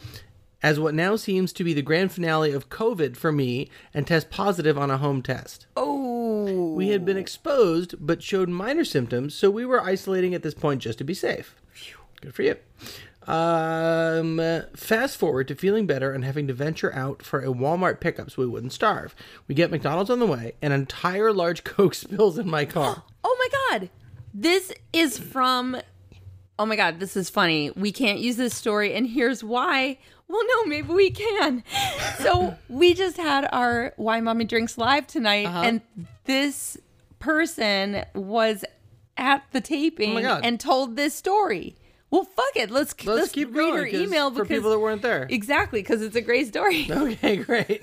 [0.63, 4.29] as what now seems to be the grand finale of COVID for me and test
[4.29, 5.67] positive on a home test.
[5.75, 6.75] Oh.
[6.75, 10.83] We had been exposed but showed minor symptoms, so we were isolating at this point
[10.83, 11.57] just to be safe.
[12.21, 12.57] Good for you.
[13.27, 14.41] Um,
[14.77, 18.43] fast forward to feeling better and having to venture out for a Walmart pickup so
[18.43, 19.15] we wouldn't starve.
[19.49, 23.03] We get McDonald's on the way, an entire large Coke spills in my car.
[23.29, 23.91] Oh my god.
[24.33, 25.77] This is from
[26.59, 27.71] Oh my god, this is funny.
[27.73, 29.99] We can't use this story and here's why.
[30.29, 31.65] Well, no, maybe we can.
[32.19, 35.81] So, we just had our Why Mommy Drinks live tonight and
[36.25, 36.79] this
[37.19, 38.65] person was
[39.17, 41.77] at the taping Oh and told this story.
[42.17, 42.71] Well, fuck it.
[42.71, 45.27] Let's let's, keep read going, her email for people that weren't there.
[45.29, 46.89] Exactly, because it's a great story.
[46.97, 47.83] Okay, great.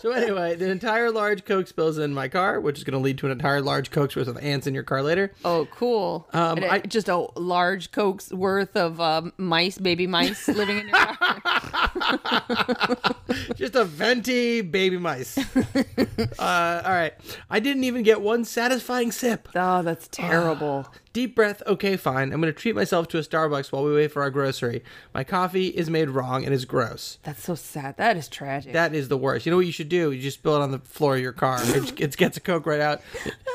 [0.00, 3.18] so anyway, the entire large Coke spills in my car, which is going to lead
[3.18, 5.32] to an entire large Coke's worth of ants in your car later.
[5.44, 6.28] Oh, cool.
[6.32, 10.88] Um, uh, I- just a large Coke's worth of um, mice, baby mice living in
[10.88, 11.42] your car.
[13.56, 15.38] Just a venti baby mice.
[15.38, 17.14] uh, all right.
[17.50, 19.48] I didn't even get one satisfying sip.
[19.54, 20.86] oh, that's terrible.
[21.12, 21.62] Deep breath.
[21.66, 22.32] Okay, fine.
[22.32, 24.82] I'm going to treat myself to a Starbucks while we wait for our grocery.
[25.12, 27.18] My coffee is made wrong and is gross.
[27.22, 27.98] That's so sad.
[27.98, 28.72] That is tragic.
[28.72, 29.44] That is the worst.
[29.44, 30.10] You know what you should do?
[30.10, 31.58] You just spill it on the floor of your car.
[31.60, 33.02] It, it gets a Coke right out.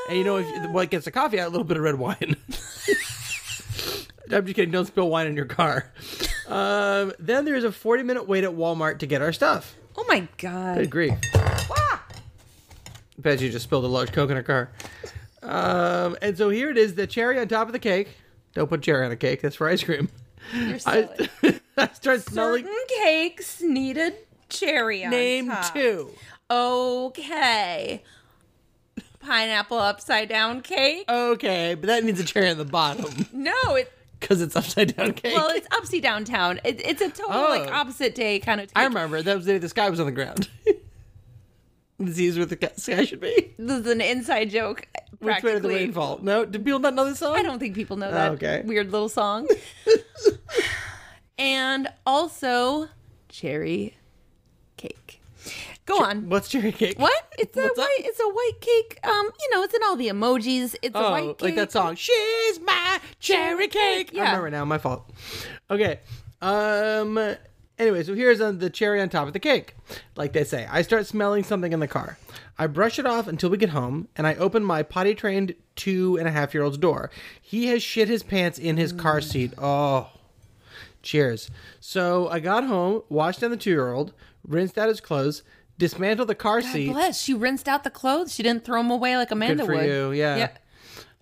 [0.08, 1.48] And you know if what gets the coffee out?
[1.48, 2.36] A little bit of red wine.
[4.30, 4.70] I'm just kidding.
[4.70, 5.90] Don't spill wine in your car.
[6.46, 9.74] Um, then there's a 40 minute wait at Walmart to get our stuff.
[9.96, 10.76] oh my God.
[10.76, 10.90] Good god.
[10.90, 11.14] grief.
[13.18, 14.70] Bet you just spilled a large Coke in her car.
[15.42, 18.08] Um, and so here it is, the cherry on top of the cake.
[18.54, 19.40] Don't put cherry on a cake.
[19.42, 20.08] That's for ice cream.
[20.54, 21.08] You're silly.
[21.42, 22.64] I, I start smelling.
[22.64, 24.14] Certain cakes needed
[24.48, 25.72] cherry on Name top.
[25.74, 26.10] two.
[26.50, 28.02] Okay.
[29.20, 31.04] Pineapple upside down cake?
[31.08, 35.12] Okay, but that needs a cherry on the bottom No, it because it's upside down
[35.12, 35.34] cake.
[35.34, 36.60] well, it's upside downtown.
[36.64, 37.48] It, it's a total Oh.
[37.50, 38.70] like opposite day kind of.
[38.74, 40.48] I remember that was the day the sky was on the ground.
[41.98, 43.54] This is where the sky should be.
[43.58, 44.86] This is an inside joke.
[45.18, 45.74] Which way did the practically.
[45.74, 46.18] rain fall?
[46.22, 47.36] No, do people not know this song?
[47.36, 48.62] I don't think people know that okay.
[48.64, 49.48] weird little song.
[51.38, 52.88] and also
[53.28, 53.96] cherry
[54.76, 55.20] cake.
[55.86, 56.28] Go on.
[56.28, 56.98] What's cherry cake?
[56.98, 57.32] What?
[57.38, 57.84] It's a What's up?
[57.84, 57.96] white.
[58.00, 58.98] It's a white cake.
[59.04, 60.76] Um, you know, it's in all the emojis.
[60.82, 61.42] It's a Oh, white cake.
[61.42, 61.94] like that song.
[61.96, 64.10] She's my cherry cake.
[64.12, 64.26] I Yeah.
[64.26, 64.64] remember now.
[64.64, 65.10] My fault.
[65.70, 66.00] Okay.
[66.42, 67.18] Um,
[67.78, 69.74] Anyway, so here's uh, the cherry on top of the cake.
[70.16, 72.18] Like they say, I start smelling something in the car.
[72.58, 76.16] I brush it off until we get home, and I open my potty trained two
[76.16, 77.10] and a half year old's door.
[77.40, 79.52] He has shit his pants in his car seat.
[79.58, 80.10] Oh,
[81.02, 81.50] cheers.
[81.78, 84.12] So I got home, washed down the two year old,
[84.46, 85.44] rinsed out his clothes,
[85.78, 86.92] dismantled the car God seat.
[86.92, 87.20] bless.
[87.22, 88.34] She rinsed out the clothes.
[88.34, 89.86] She didn't throw them away like Amanda Good for would.
[89.86, 90.48] you, yeah.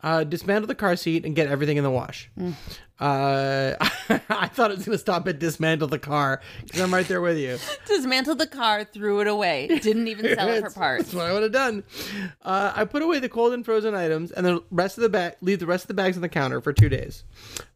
[0.03, 2.31] Uh, dismantle the car seat and get everything in the wash.
[2.39, 2.55] Mm.
[2.99, 3.75] Uh,
[4.31, 7.21] I thought it was going to stop at dismantle the car because I'm right there
[7.21, 7.59] with you.
[7.87, 9.67] Dismantled the car, threw it away.
[9.67, 11.05] Didn't even sell it for parts.
[11.05, 11.85] That's what I would have done.
[12.43, 15.37] Uh, I put away the cold and frozen items, and the rest of the bag
[15.43, 17.25] leave the rest of the bags on the counter for two days.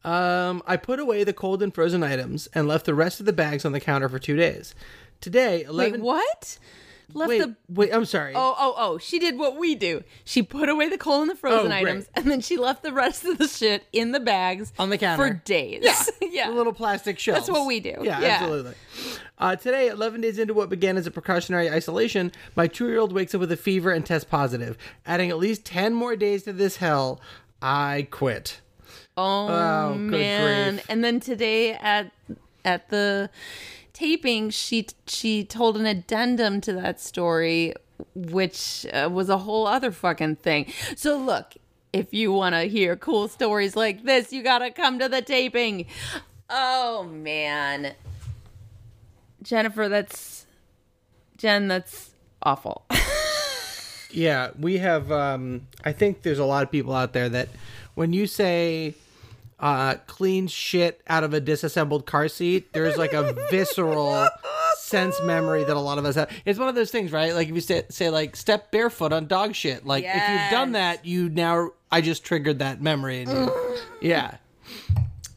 [0.05, 3.33] Um, I put away the cold and frozen items and left the rest of the
[3.35, 4.75] bags on the counter for two days.
[5.21, 6.01] Today, eleven.
[6.01, 6.59] Wait, what?
[7.15, 7.57] Left Wait, the.
[7.69, 8.33] wait, I'm sorry.
[8.35, 8.99] Oh, oh, oh.
[8.99, 10.03] She did what we do.
[10.25, 12.93] She put away the coal and the frozen Oh, items, and then she left the
[12.93, 15.81] rest of the shit in the bags on the counter for days.
[15.83, 16.49] Yeah, yeah.
[16.51, 17.47] The little plastic shelves.
[17.47, 17.97] That's what we do.
[18.03, 18.27] Yeah, Yeah.
[18.41, 18.75] absolutely.
[19.39, 23.41] Uh, today, 11 days into what began as a precautionary isolation, my two-year-old wakes up
[23.41, 24.77] with a fever and tests positive.
[25.07, 27.21] Adding at least 10 more days to this hell,
[27.63, 28.61] I quit.
[29.17, 30.75] Oh, Oh, good man!
[30.75, 30.87] grief.
[30.89, 32.11] And then today at
[32.65, 33.31] at the
[34.01, 37.75] taping, she she told an addendum to that story,
[38.15, 40.73] which uh, was a whole other fucking thing.
[40.97, 41.55] So look,
[41.93, 45.85] if you want to hear cool stories like this, you gotta come to the taping.
[46.49, 47.93] Oh man,
[49.43, 50.47] Jennifer, that's
[51.37, 51.69] Jen.
[51.69, 52.11] That's
[52.43, 52.87] awful.
[54.13, 55.13] Yeah, we have.
[55.13, 57.49] Um, I think there's a lot of people out there that
[57.95, 58.97] when you say
[59.61, 64.29] uh, clean shit out of a disassembled car seat, there's like a visceral
[64.79, 66.31] sense memory that a lot of us have.
[66.45, 67.35] It's one of those things, right?
[67.35, 69.85] Like if you say, say like step barefoot on dog shit.
[69.87, 73.53] Like if you've done that, you now I just triggered that memory in you.
[74.01, 74.37] yeah.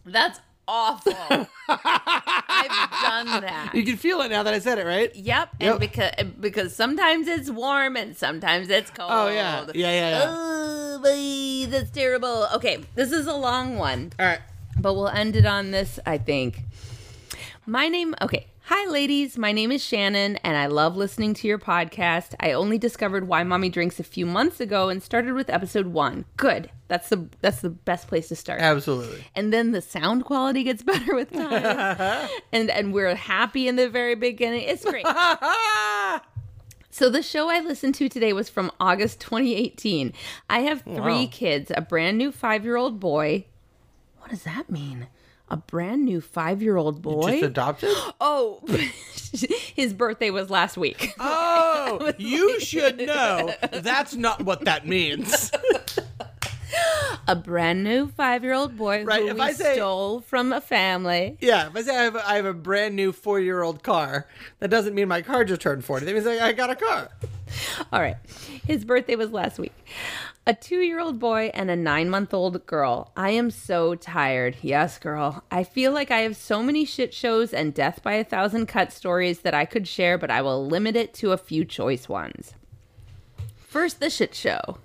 [0.05, 1.13] That's awful.
[1.67, 3.71] I've done that.
[3.73, 5.13] You can feel it now that I said it, right?
[5.15, 5.79] Yep, and Yep.
[5.79, 9.09] because because sometimes it's warm and sometimes it's cold.
[9.11, 9.65] Oh, yeah.
[9.73, 10.82] Yeah, yeah, yeah.
[11.01, 12.47] Oh, that's terrible.
[12.55, 14.39] Okay, this is a long one, All right.
[14.79, 15.99] but we'll end it on this.
[16.05, 16.59] I think.
[17.65, 18.13] My name.
[18.21, 18.47] Okay.
[18.67, 19.37] Hi, ladies.
[19.37, 22.33] My name is Shannon, and I love listening to your podcast.
[22.39, 26.23] I only discovered Why Mommy Drinks a few months ago and started with episode one.
[26.37, 26.69] Good.
[26.87, 29.23] That's the that's the best place to start Absolutely.
[29.35, 33.89] and then the sound quality gets better with time and and we're happy in the
[33.89, 35.03] very beginning it's great
[36.93, 40.13] so the show i listened to today was from august 2018
[40.49, 41.27] i have three Wow.
[41.31, 43.45] kids a brand new five-year-old boy
[44.19, 45.07] what does that mean
[45.49, 47.89] a brand new five-year-old boy Just adopted?
[48.21, 48.61] oh
[49.75, 55.51] his birthday was last week Oh, you should know that's not what that means.
[57.27, 61.75] a brand new five-year-old boy Right, who we say- stole from a family Yeah, if
[61.75, 64.27] I say I have, a, I have a brand new four year old car,
[64.59, 66.05] that doesn't mean my car just turned 40.
[66.05, 67.09] That means I, I got a car.
[67.91, 68.17] All right.
[68.65, 69.73] His birthday was last week.
[70.45, 73.11] A two year old boy and a nine month old girl.
[73.15, 74.57] I am so tired.
[74.61, 75.43] Yes, girl.
[75.51, 78.91] I feel like I have so many shit shows and death by a thousand cut
[78.91, 82.55] stories that I could share, but I will limit it to a few choice ones.
[83.55, 84.79] First, the shit show.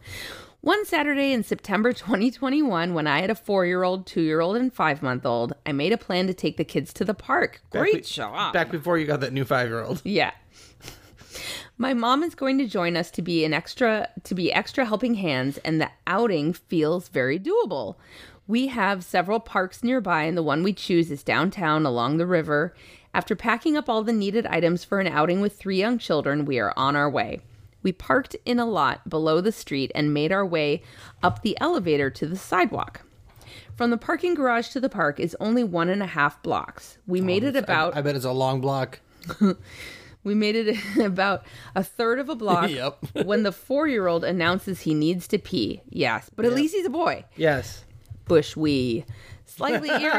[0.61, 4.57] One Saturday in September 2021, when I had a four year old, two year old,
[4.57, 7.61] and five month old, I made a plan to take the kids to the park.
[7.71, 8.53] Back Great be- job.
[8.53, 10.03] Back before you got that new five year old.
[10.09, 10.33] Yeah.
[11.81, 15.15] My mom is going to join us to be an extra to be extra helping
[15.15, 17.95] hands and the outing feels very doable.
[18.49, 22.75] We have several parks nearby and the one we choose is downtown along the river.
[23.15, 26.59] After packing up all the needed items for an outing with three young children, we
[26.59, 27.43] are on our way.
[27.83, 30.83] We parked in a lot below the street and made our way
[31.23, 33.03] up the elevator to the sidewalk.
[33.77, 36.99] From the parking garage to the park is only one and a half blocks.
[37.07, 38.99] We made it about I bet it's a long block.
[40.25, 42.99] we made it about a third of a block Yep.
[43.25, 45.81] when the four year old announces he needs to pee.
[45.89, 47.25] Yes, but at least he's a boy.
[47.37, 47.85] Yes.
[48.27, 49.05] Bush wee.
[49.47, 50.13] Slightly irritated,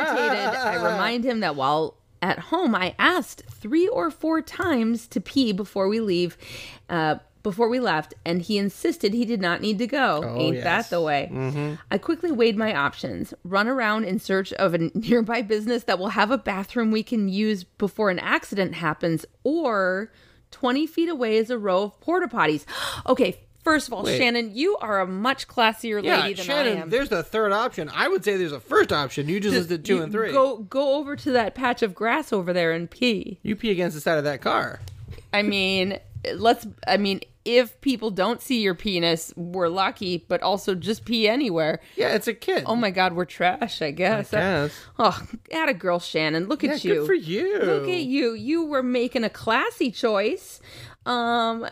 [0.55, 5.51] I remind him that while at home, I asked three or four times to pee
[5.53, 6.37] before we leave,
[6.89, 10.21] uh, before we left, and he insisted he did not need to go.
[10.25, 10.63] Oh, Ain't yes.
[10.63, 11.29] that the way?
[11.31, 11.75] Mm-hmm.
[11.89, 16.09] I quickly weighed my options run around in search of a nearby business that will
[16.09, 20.11] have a bathroom we can use before an accident happens, or
[20.51, 22.65] 20 feet away is a row of porta potties.
[23.05, 23.39] Okay.
[23.61, 26.89] First of all, Shannon, you are a much classier Yeah, lady than I Shannon, am.
[26.89, 27.91] there's the third option.
[27.93, 29.27] I would say there's a first option.
[29.27, 30.31] You just listed two and three.
[30.31, 33.37] Go go over to that patch of grass over there and pee.
[33.43, 34.79] You pee against the side of that car.
[35.33, 35.99] I mean,
[36.35, 41.27] let's I mean, if people don't see your penis, we're lucky, but also just pee
[41.27, 41.79] anywhere.
[41.95, 42.63] Yeah, it's a kid.
[42.65, 44.31] Oh my god, we're trash, I guess.
[44.31, 44.73] guess.
[44.97, 45.19] Oh,
[45.51, 46.47] at a girl, Shannon.
[46.47, 46.95] Look yeah, at you.
[46.95, 47.59] good for you.
[47.59, 48.33] Look at you.
[48.33, 50.59] You were making a classy choice.
[51.05, 51.65] Um,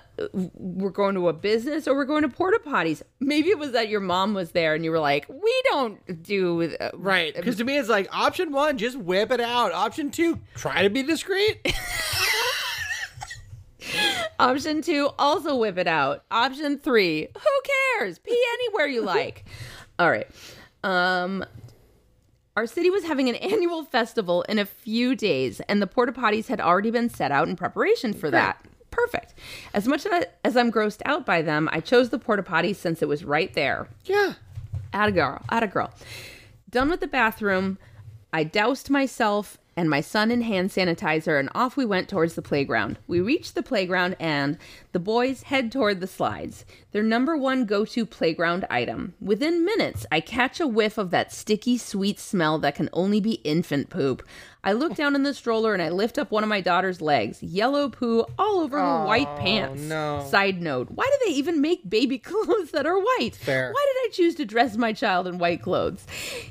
[0.56, 3.04] we're going to a business or we're going to porta potties.
[3.20, 6.76] Maybe it was that your mom was there and you were like, "We don't do
[6.80, 9.74] uh, Right, because to me it's like option one, just whip it out.
[9.74, 11.60] Option two, try to be discreet.
[14.40, 16.24] Option two, also whip it out.
[16.30, 18.20] Option three, who cares?
[18.20, 19.46] Pee anywhere you like.
[20.00, 20.28] All right.
[20.84, 21.44] Um,
[22.56, 26.48] our city was having an annual festival in a few days, and the porta potties
[26.48, 28.64] had already been set out in preparation for that.
[28.92, 29.34] Perfect.
[29.74, 30.08] As much
[30.44, 33.54] as I'm grossed out by them, I chose the porta potty since it was right
[33.54, 33.88] there.
[34.06, 34.34] yeah.
[34.94, 35.92] At a girl, at a girl.
[36.70, 37.78] Done with the bathroom,
[38.32, 42.42] I doused myself and my son in hand sanitizer, and off we went towards the
[42.42, 42.98] playground.
[43.08, 44.58] We reached the playground, and
[44.92, 46.66] the boys head toward the slides,
[46.98, 49.14] their number one go to playground item.
[49.22, 53.34] Within minutes, I catch a whiff of that sticky, sweet smell that can only be
[53.44, 54.28] infant poop.
[54.64, 57.44] I look down in the stroller and I lift up one of my daughter's legs.
[57.44, 59.84] Yellow poo all over her white pants.
[59.84, 60.26] no.
[60.28, 63.36] Side note, why do they even make baby clothes that are white?
[63.36, 63.72] Fair.
[63.72, 66.04] Why did I choose to dress my child in white clothes?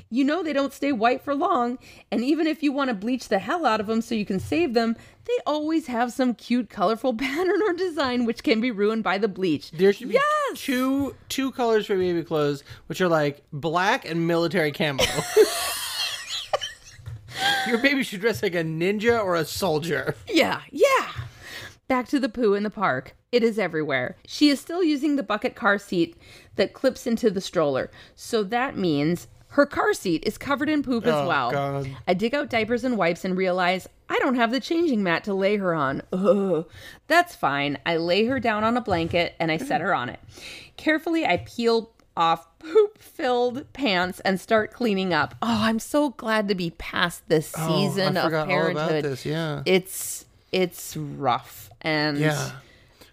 [0.09, 1.77] You know they don't stay white for long,
[2.09, 4.39] and even if you want to bleach the hell out of them so you can
[4.39, 4.95] save them,
[5.27, 9.27] they always have some cute, colorful pattern or design which can be ruined by the
[9.27, 9.71] bleach.
[9.71, 10.61] There should be Yes!
[10.61, 15.03] two two colors for baby clothes, which are like black and military camo.
[17.67, 20.15] Your baby should dress like a ninja or a soldier.
[20.27, 21.07] Yeah, yeah.
[21.87, 23.15] Back to the poo in the park.
[23.31, 24.15] It is everywhere.
[24.25, 26.15] She is still using the bucket car seat
[26.55, 27.91] that clips into the stroller.
[28.15, 31.51] So that means her car seat is covered in poop as Oh, well.
[31.51, 31.89] God.
[32.07, 35.33] I dig out diapers and wipes and realize I don't have the changing mat to
[35.33, 36.01] lay her on.
[36.13, 36.67] Ugh.
[37.07, 37.77] That's fine.
[37.85, 40.19] I lay her down on a blanket and I set her on it.
[40.75, 45.35] Carefully, I peel off poop filled pants and start cleaning up.
[45.41, 48.89] Oh, I'm so glad to be past this season oh, I of forgot all about
[48.89, 49.25] parenthood this.
[49.25, 49.61] Yeah.
[49.65, 52.51] it's it's rough and Yeah.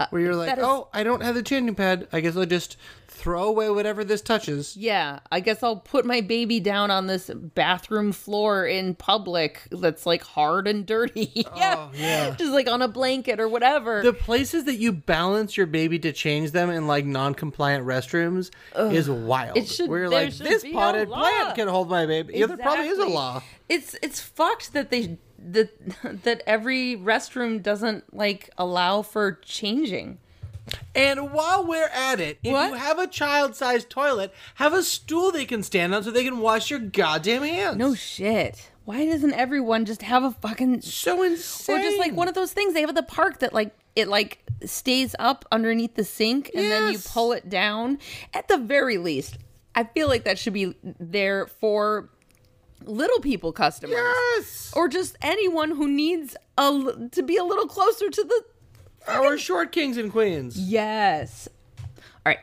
[0.00, 2.08] Uh, Where you're like, that is- oh, I don't have the changing pad.
[2.12, 2.76] I guess I'll just
[3.14, 4.76] throw away whatever this touches.
[4.76, 10.04] yeah i guess i'll put my baby down on this bathroom floor in public that's
[10.04, 11.74] like hard and dirty oh, yeah.
[11.78, 12.30] Oh, yeah.
[12.36, 16.12] just like on a blanket or whatever The places that you balance your baby to
[16.12, 19.56] change them in like non-compliant restrooms is wild.
[19.56, 22.34] It should- Where you're like, should this be potted plant can hold my baby.
[22.36, 23.42] Yeah, there probably is a law.
[23.68, 25.70] it's it's fucked that they that
[26.24, 30.18] that every restroom doesn't like allow for changing
[30.94, 32.68] And while we're at it, if What?
[32.70, 36.38] you have a child-sized toilet, have a stool they can stand on so they can
[36.38, 37.76] wash your goddamn hands.
[37.76, 41.74] no shit why doesn't everyone just have a fucking so insane.
[41.74, 44.08] Or just like one of those things they have at the park that like it
[44.08, 47.10] like stays up underneath the sink and then you Yes.
[47.10, 47.98] pull it down.
[48.34, 49.38] At the very least,
[49.74, 52.10] I feel like that should be there for
[52.84, 54.70] little people customers yes.
[54.76, 58.44] or just anyone who needs a l- to be a little closer to the
[59.06, 60.58] Our short kings and queens.
[60.58, 61.48] Yes.
[61.78, 61.86] All
[62.26, 62.38] right.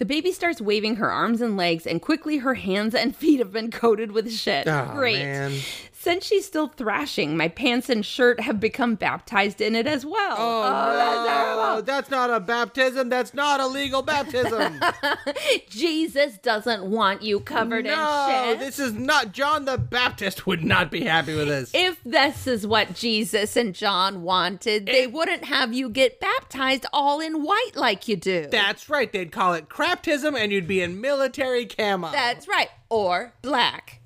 [0.00, 3.52] The baby starts waving her arms and legs, and quickly her hands and feet have
[3.52, 4.66] been coated with shit.
[4.66, 5.18] Oh, Great.
[5.18, 5.52] man.
[6.00, 10.34] Since she's still thrashing, my pants and shirt have become baptized in it as well.
[10.38, 11.82] Oh, oh that's no, terrible.
[11.82, 13.10] that's not a baptism.
[13.10, 14.80] That's not a legal baptism.
[15.68, 18.58] Jesus doesn't want you covered no, in shit.
[18.58, 19.32] No, this is not.
[19.32, 21.70] John the Baptist would not be happy with this.
[21.74, 27.20] if this is what Jesus and John wanted, they wouldn't have you get baptized all
[27.20, 28.46] in white like you do.
[28.50, 29.12] That's right.
[29.12, 32.10] They'd call it craptism, and you'd be in military camo.
[32.12, 32.68] That's right.
[32.88, 34.00] Or black.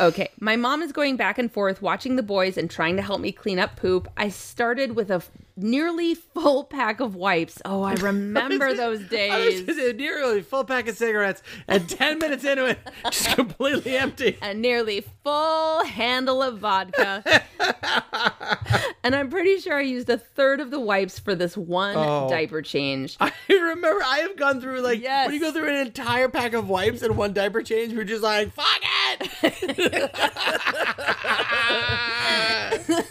[0.00, 3.20] okay, my mom is going back and forth watching the boys and trying to help
[3.20, 4.08] me clean up poop.
[4.16, 7.60] I started with a f- nearly full pack of wipes.
[7.64, 9.68] Oh, I remember those I was days.
[9.78, 12.78] a nearly full pack of cigarettes, and ten minutes into it,
[13.10, 14.38] just completely empty.
[14.42, 17.22] A nearly full handle of vodka.
[19.02, 22.28] and I'm pretty sure I used a third of the wipes for this one Oh.
[22.28, 23.16] diaper change.
[23.20, 25.26] I remember I have gone through like Yes.
[25.26, 28.22] when you go through an entire pack of wipes and one diaper change, we're just
[28.22, 28.66] like, fuck
[29.42, 29.52] it.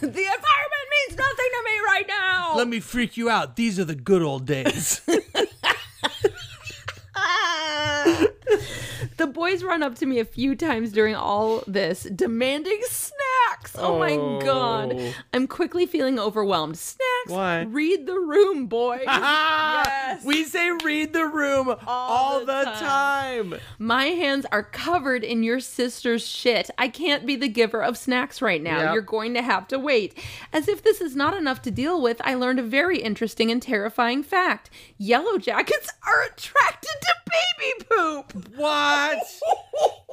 [0.00, 0.75] environment
[1.08, 2.56] means nothing to me right now.
[2.56, 3.56] Let me freak you out.
[3.56, 5.00] These are the good old days.
[9.16, 13.74] The boys run up to me a few times during all this, demanding snacks.
[13.78, 14.94] Oh, my god.
[14.94, 15.12] Oh.
[15.32, 16.76] I'm quickly feeling overwhelmed.
[16.76, 17.28] Snacks?
[17.28, 17.62] Why?
[17.62, 19.02] Read the room, boys.
[19.06, 20.22] yes.
[20.22, 23.50] We say read the room all, the the, time.
[23.50, 23.60] time.
[23.78, 26.68] My hands are covered in your sister's shit.
[26.76, 28.80] I can't be the giver of snacks right now.
[28.80, 28.92] Yep.
[28.92, 30.18] You're going to have to wait.
[30.52, 33.62] As if this is not enough to deal with, I learned a very interesting and
[33.62, 34.68] terrifying fact.
[34.98, 37.25] Yellow jackets are attracted to
[37.58, 38.56] baby poop.
[38.56, 39.26] What?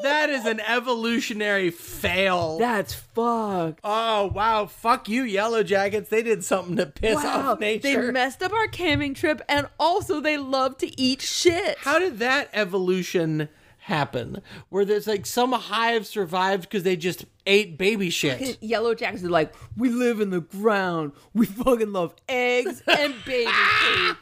[0.03, 2.57] that is an evolutionary fail.
[2.57, 3.79] That's fucked.
[3.83, 4.65] oh wow!
[4.65, 6.09] Fuck you, yellow jackets.
[6.09, 8.05] They did something to piss off nature.
[8.07, 11.77] They messed up our camping trip and also they love to eat shit.
[11.79, 13.49] How did that evolution
[13.83, 14.41] happen?
[14.69, 18.57] Where there's like some hive survived because they just ate baby shit.
[18.61, 21.11] Yellow jackets are like, we live in the ground.
[21.33, 24.17] We fucking love eggs and baby food.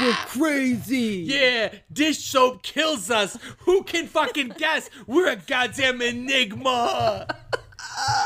[0.00, 1.24] We're crazy.
[1.26, 3.38] Yeah, dish soap kills us.
[3.60, 4.90] Who can fucking guess?
[5.06, 7.26] We're a goddamn enigma.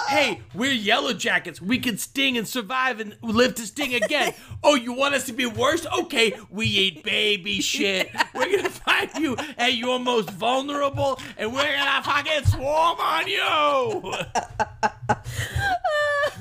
[0.09, 1.63] Hey, we're yellow jackets.
[1.63, 4.35] We can sting and survive and live to sting again.
[4.65, 5.87] Oh, you want us to be worse?
[6.01, 8.11] Okay, we eat baby shit.
[8.35, 14.15] We're gonna find you at your most vulnerable, and we're gonna fucking swarm on you.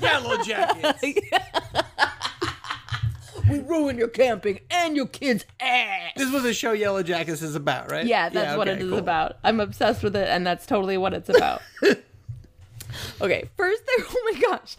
[0.00, 1.04] yellow jackets.
[3.50, 6.12] We ruin your camping and your kids' ass.
[6.14, 8.06] This was a show Yellow Jackets is about, right?
[8.06, 8.98] Yeah, that's what okay, it is cool.
[8.98, 9.38] about.
[9.42, 11.60] I'm obsessed with it, and that's totally what it's about.
[13.20, 14.06] okay, first there.
[14.22, 14.76] Oh my gosh.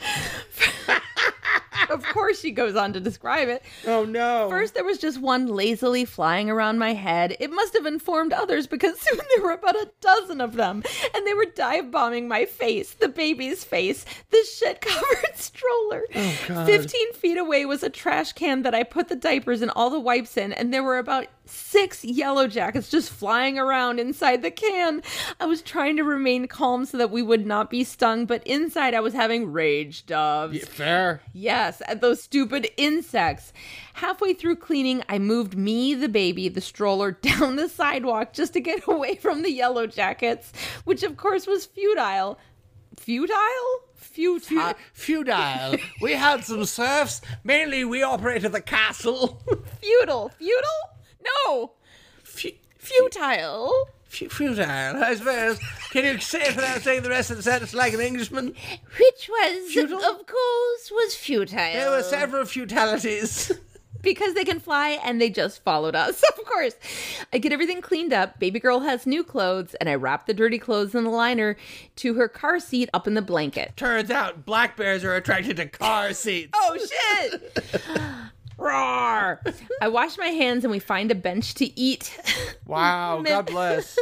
[1.90, 3.64] of course, she goes on to describe it.
[3.86, 4.48] Oh no.
[4.50, 7.36] First, there was just one lazily flying around my head.
[7.40, 10.84] It must have informed others because soon there were about a dozen of them,
[11.14, 16.04] and they were dive bombing my face, the baby's face, the shit covered stroller.
[16.16, 16.66] Oh, God.
[16.66, 20.00] 15 feet away was a trash can that I put the diapers and all the
[20.00, 25.02] wipes in, and there were about six yellow jackets just flying around inside the can.
[25.40, 28.96] I was trying to remain calm so that we would not be stung, but inside
[28.96, 30.68] I was having rage doves.
[30.68, 31.22] Fair.
[31.34, 33.54] Yes, at those stupid insects.
[33.94, 38.60] Halfway through cleaning, I moved me, the baby, the stroller down the sidewalk just to
[38.60, 40.52] get away from the yellow jackets,
[40.84, 42.40] which of course was futile.
[42.98, 43.36] Futile?
[43.94, 44.74] Futile.
[44.94, 45.76] Feudal.
[46.02, 47.22] we had some serfs.
[47.44, 49.42] Mainly, we operated the castle.
[49.80, 50.30] Futile.
[50.40, 50.82] Futile?
[51.24, 51.74] No.
[52.24, 53.72] Fe- Futile.
[54.12, 55.60] Feudal, I suppose.
[55.92, 58.48] Can you say it without saying the rest of the sentence like an Englishman?
[58.48, 59.98] Which was, Futile?
[59.98, 61.58] of course, was futile.
[61.58, 63.52] There were several futilities.
[64.02, 66.24] because they can fly and they just followed us.
[66.42, 66.76] Of course.
[67.32, 68.38] I get everything cleaned up.
[68.40, 71.56] Baby girl has new clothes and I wrap the dirty clothes in the liner
[71.98, 73.78] to her car seat up in the blanket.
[73.78, 76.52] Turns out black bears are attracted to car seats.
[76.54, 77.60] Oh shit!
[78.62, 79.42] Roar!
[79.82, 82.20] I wash my hands and we find a bench to eat.
[82.68, 83.98] Wow, God bless.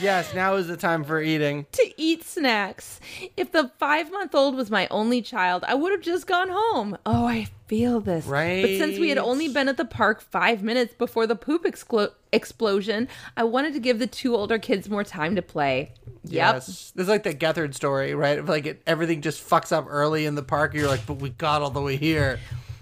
[0.00, 1.66] Yes, now is the time for eating.
[1.72, 2.98] to eat snacks.
[3.36, 6.96] If the five month old was my only child, I would have just gone home.
[7.04, 8.26] Oh, I feel this.
[8.26, 8.62] Right.
[8.62, 12.12] But since we had only been at the park five minutes before the poop exclo-
[12.32, 13.06] explosion,
[13.36, 15.92] I wanted to give the two older kids more time to play.
[16.24, 16.32] Yep.
[16.54, 16.92] Yes.
[16.94, 18.38] This is like the Gethard story, right?
[18.38, 20.72] Of like it, everything just fucks up early in the park.
[20.74, 22.40] You're like, but we got all the way here.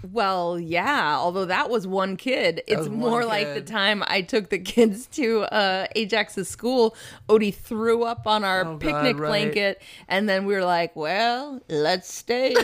[0.09, 2.63] Well, yeah, although that was one kid.
[2.67, 6.95] It's was one more like the time I took the kids to uh, Ajax's school.
[7.29, 9.27] Odie threw up on our Oh, God, picnic right.
[9.29, 12.51] blanket, and then we were like, well, let's stay.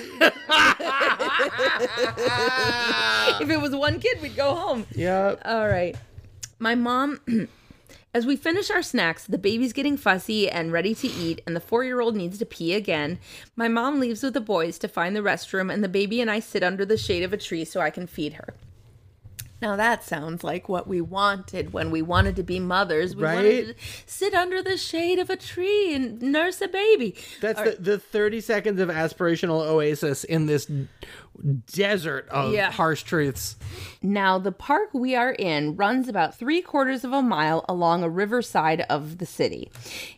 [3.39, 4.85] if it was one kid, we'd go home.
[4.95, 5.41] Yep.
[5.45, 5.95] All right.
[6.59, 7.19] My mom,
[8.13, 11.59] as we finish our snacks, the baby's getting fussy and ready to eat, and the
[11.59, 13.19] four year old needs to pee again.
[13.55, 16.39] My mom leaves with the boys to find the restroom, and the baby and I
[16.39, 18.53] sit under the shade of a tree so I can feed her.
[19.59, 23.15] Now that sounds like what we wanted when we wanted to be mothers.
[23.15, 23.35] We Right?
[23.35, 23.73] wanted to
[24.05, 27.15] sit under the shade of a tree and nurse a baby.
[27.41, 30.69] That's the, the 30 seconds of aspirational oasis in this
[31.65, 32.71] desert of Yeah.
[32.71, 33.55] harsh truths.
[34.01, 38.09] Now, the park we are in runs about three quarters of a mile along a
[38.09, 39.71] riverside of the city.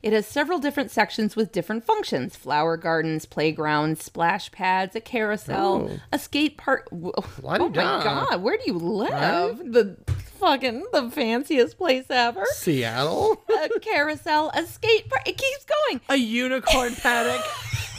[0.04, 5.90] It has several different sections with different functions flower gardens, playgrounds, splash pads, a carousel,
[5.92, 6.00] Oh.
[6.12, 6.88] a skate park.
[6.92, 9.58] Oh my God, where do you live?
[9.74, 9.98] The
[10.40, 12.46] fucking the fanciest place ever.
[12.54, 13.44] Seattle?
[13.50, 15.28] A carousel, a skate park.
[15.28, 16.02] It keeps going.
[16.10, 17.46] A unicorn paddock?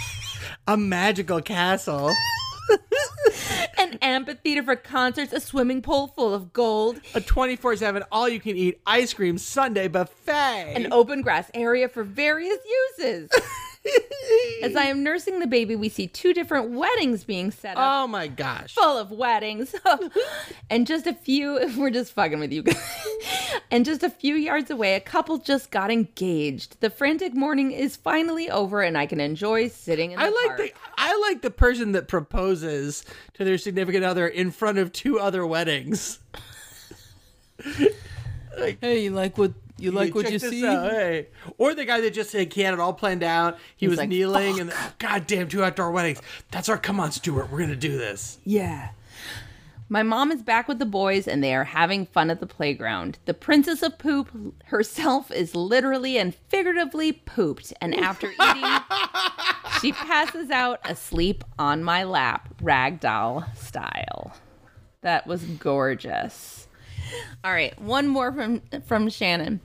[0.67, 2.11] a magical castle?
[3.79, 8.41] An amphitheater for concerts, a swimming pool full of gold, A 24 7 all you
[8.41, 10.73] can eat ice cream Sunday buffet?
[10.77, 12.59] an open grass area for various
[12.99, 13.31] uses.
[14.63, 18.05] As I am nursing the baby, we see two different weddings being set up.
[18.05, 18.75] Oh my gosh.
[18.75, 19.75] full of weddings.
[20.71, 22.77] and just a few, we're just fucking with you guys.
[23.71, 26.79] and just a few yards away, a couple just got engaged.
[26.81, 30.47] The frantic morning is finally over, and I can enjoy sitting in the I like
[30.47, 30.59] park.
[30.59, 33.05] the I like the person that proposes
[33.35, 36.19] to their significant other in front of two other weddings.
[38.59, 40.67] like, Hey, you like what you like what you see?
[40.67, 41.29] out, hey.
[41.59, 43.59] Or the guy that just said he had it all planned out.
[43.77, 46.21] He was like, kneeling and oh, god damn two outdoor weddings.
[46.51, 47.51] That's our come on, Stuart.
[47.51, 48.39] We're gonna do this.
[48.45, 48.91] Yeah.
[49.93, 53.19] My mom is back with the boys and they are having fun at the playground.
[53.25, 58.79] The princess of poop herself is literally and figuratively pooped, and after eating,
[59.81, 64.37] she passes out asleep on my lap, ragdoll style.
[65.01, 66.69] That was gorgeous.
[67.43, 69.61] All right, one more from from Shannon.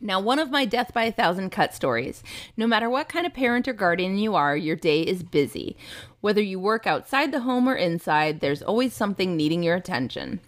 [0.00, 2.22] Now, one of my death by a thousand cut stories.
[2.56, 5.76] No matter what kind of parent or guardian you are, your day is busy.
[6.22, 10.40] Whether you work outside the home or inside, there's always something needing your attention.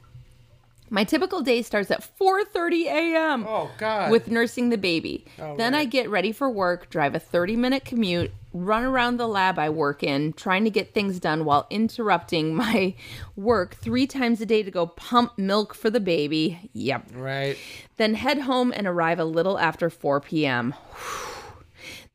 [0.93, 3.47] My typical day starts at 4:30 a.m.
[3.49, 4.11] Oh god.
[4.11, 5.25] with nursing the baby.
[5.39, 9.71] then I get ready for work, drive a 30-minute commute, run around the lab I
[9.71, 12.95] work in, trying to get things done while interrupting my
[13.37, 16.69] work 3 times a day to go pump milk for the baby.
[16.75, 17.57] Yep right.
[17.97, 20.75] then head home and arrive a little after 4 p.m.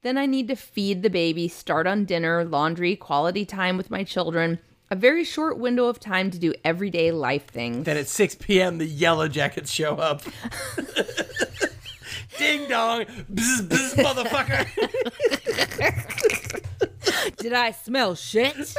[0.04, 4.04] then I need to feed the baby, start on dinner, laundry, quality time with my
[4.04, 4.60] children.
[4.90, 7.86] A very short window of time to do everyday life things.
[7.86, 8.78] Then at 6 p.m.
[8.78, 10.22] the yellow jackets show up.
[12.38, 13.06] Ding dong.
[13.34, 14.66] Bzz, bzz, motherfucker.
[17.38, 18.56] Did I smell shit?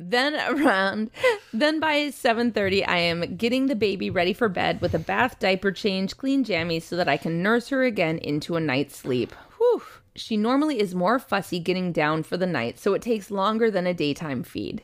[0.00, 1.10] then around
[1.52, 5.70] then by 7:30 I am getting the baby ready for bed with a bath, diaper
[5.72, 9.32] change, clean jammies so that I can nurse her again into a night's sleep.
[9.58, 9.82] Whew.
[10.18, 13.86] She normally is more fussy getting down for the night, so it takes longer than
[13.86, 14.82] a daytime feed.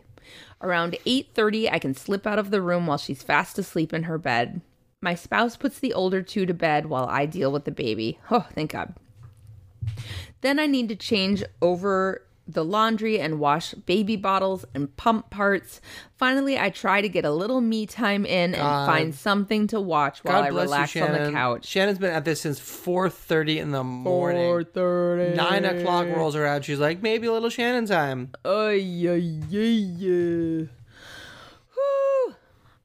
[0.61, 4.19] Around 8:30 I can slip out of the room while she's fast asleep in her
[4.19, 4.61] bed.
[5.01, 8.19] My spouse puts the older two to bed while I deal with the baby.
[8.31, 8.95] Oh, thank God.
[10.43, 12.23] Then I need to change over
[12.53, 15.81] the laundry and wash baby bottles and pump parts.
[16.17, 18.87] Finally, I try to get a little me time in and God.
[18.87, 21.67] find something to watch while God I bless relax you, on the couch.
[21.67, 24.41] Shannon's been at this since 4:30 in the morning.
[24.43, 25.35] 4:30.
[25.35, 26.63] Nine o'clock rolls around.
[26.63, 28.31] She's like, maybe a little Shannon time.
[28.45, 30.69] Ay, ay, ay, ay.
[31.75, 32.35] Whew.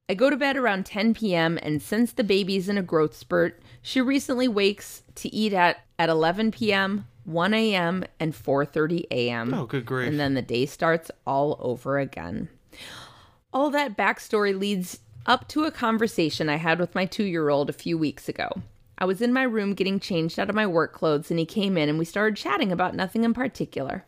[0.10, 1.60] I go to bed around 10 p.m.
[1.62, 6.10] and since the baby's in a growth spurt, she recently wakes to eat at at
[6.10, 9.54] 11 p.m., 1 a.m., and 4:30 a.m.
[9.54, 10.08] Oh, good grief.
[10.08, 12.48] And then the day starts all over again.
[13.52, 17.70] All that backstory leads up to a conversation I had with my two year old
[17.70, 18.50] a few weeks ago.
[18.98, 21.78] I was in my room getting changed out of my work clothes, and he came
[21.78, 24.06] in and we started chatting about nothing in particular.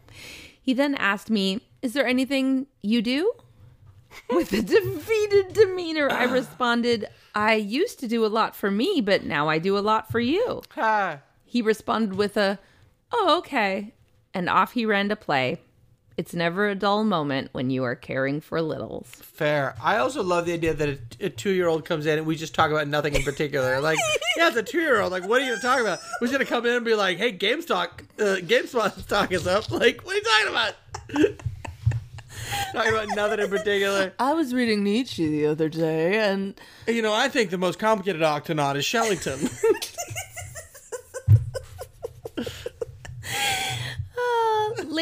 [0.62, 3.34] He then asked me, Is there anything you do?
[4.30, 7.06] With a defeated demeanor, I responded,
[7.36, 10.20] I used to do a lot for me, but now I do a lot for
[10.22, 10.62] you.
[11.46, 12.60] He responded with a,
[13.12, 13.93] Oh, okay.
[14.34, 15.60] And off he ran to play.
[16.18, 19.07] It's never a dull moment when you are caring for littles.
[19.07, 19.74] Fair.
[19.82, 22.72] I also love the idea that a, a two-year-old comes in and we just talk
[22.72, 23.80] about nothing in particular.
[23.80, 23.97] Like,
[24.38, 25.14] yeah, it's a two-year-old.
[25.14, 25.99] Like, what are you gonna talk about?
[26.20, 30.05] We're gonna come in and be like, "Hey, GameStop, uh, GameSpot stock is up." Like,
[30.05, 30.76] what are you talking about?
[32.74, 34.14] talking about nothing in particular.
[34.20, 38.22] I was reading Nietzsche the other day, and You know, I think the most complicated
[38.22, 39.49] octonaut is Shellington.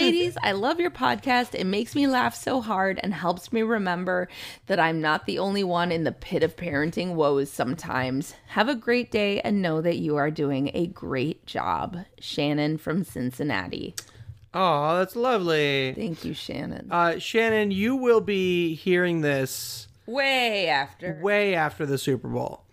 [0.01, 1.55] ladies, I love your podcast.
[1.55, 4.27] It makes me laugh so hard and helps me remember
[4.67, 8.33] that I'm not the only one in the pit of parenting woes sometimes.
[8.49, 11.97] Have a great day and know that you are doing a great job.
[12.19, 13.95] Shannon from Cincinnati.
[14.53, 15.93] oh, that's lovely.
[15.95, 16.87] Thank you, Shannon.
[16.91, 21.19] Uh, Shannon, you will be hearing this Way after.
[21.21, 22.63] way after the Super Bowl.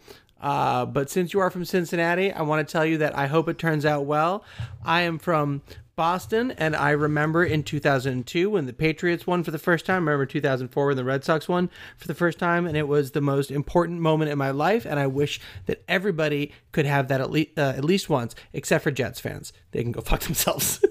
[0.40, 3.48] Uh, but since you are from Cincinnati, I want to tell you that I hope
[3.48, 4.44] it turns out well.
[4.84, 5.62] I am from
[5.96, 10.08] Boston, and I remember in 2002 when the Patriots won for the first time.
[10.08, 13.12] I remember 2004 when the Red Sox won for the first time, and it was
[13.12, 14.84] the most important moment in my life.
[14.84, 18.84] And I wish that everybody could have that at, le- uh, at least once, except
[18.84, 19.52] for Jets fans.
[19.70, 20.84] They can go fuck themselves.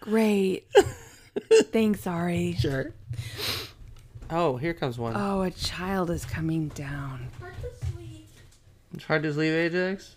[0.00, 0.68] Great.
[1.72, 2.56] Thanks, Ari.
[2.58, 2.92] sure.
[4.30, 5.12] Oh, here comes one.
[5.16, 7.28] Oh, a child is coming down.
[7.38, 7.66] Hard to
[8.94, 10.16] It's hard to sleep, Ajax.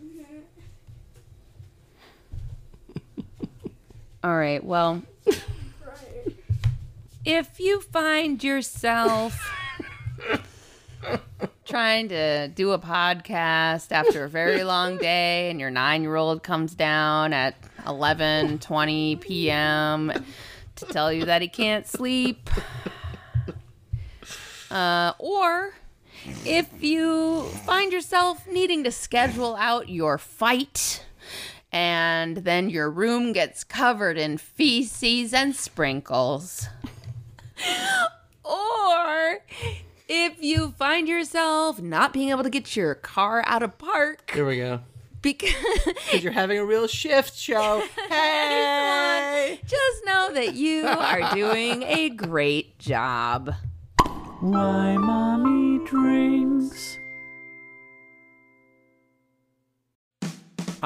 [4.26, 5.03] All right, well.
[7.26, 9.39] if you find yourself
[11.63, 16.41] trying to do a podcast after a very long day and your nine year old
[16.41, 17.53] comes down at
[17.86, 20.11] 11 20 p.m.
[20.76, 22.49] to tell you that he can't sleep.
[24.71, 25.76] Uh, or
[26.43, 31.05] if you find yourself needing to schedule out your fight
[31.76, 36.69] and then your room gets covered in feces and sprinkles.
[38.45, 39.39] or
[40.07, 44.47] if you find yourself not being able to get your car out of park Here
[44.47, 44.80] we go.
[45.21, 45.53] because
[45.86, 47.84] Because you're having a real shift show.
[48.09, 49.59] Hey!
[49.67, 53.53] just know that you are doing a great job.
[54.39, 56.99] Why mommy drinks.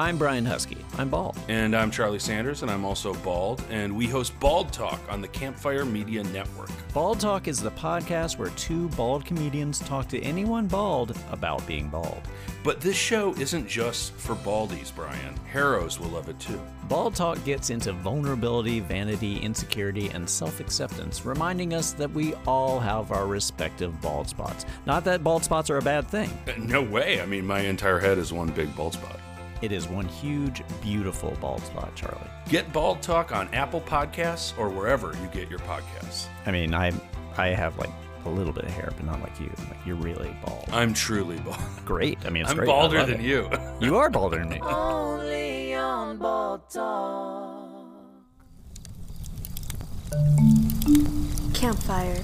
[0.00, 0.78] I'm Brian Husky.
[0.96, 1.36] I'm bald.
[1.48, 5.28] And I'm Charlie Sanders, and I'm also bald, and we host Bald Talk on the
[5.28, 6.70] Campfire Media Network.
[6.94, 11.88] Bald Talk is the podcast where two bald comedians talk to anyone bald about being
[11.88, 12.22] bald.
[12.64, 15.36] But this show isn't just for baldies, Brian.
[15.52, 16.58] Harrows will love it too.
[16.88, 22.80] Bald Talk gets into vulnerability, vanity, insecurity, and self acceptance, reminding us that we all
[22.80, 24.64] have our respective bald spots.
[24.86, 27.20] Not that bald spots are a bad thing, Uh, No way.
[27.20, 29.20] I mean, my entire head is one big bald spot.
[29.62, 32.18] It is one huge, beautiful bald spot, Charlie.
[32.48, 36.26] Get Bald Talk on Apple Podcasts or wherever you get your podcasts.
[36.46, 36.92] I mean, I,
[37.36, 37.90] I have like
[38.24, 39.50] a little bit of hair, but not like you.
[39.68, 40.68] Like, you're really bald.
[40.72, 41.58] I'm truly bald.
[41.84, 42.18] Great.
[42.24, 42.66] I mean, it's I'm great.
[42.66, 43.24] Balder than it.
[43.24, 43.50] you.
[43.80, 44.60] You are balder than me.
[44.62, 47.58] Only on Bald Talk.
[51.54, 52.22] Campfire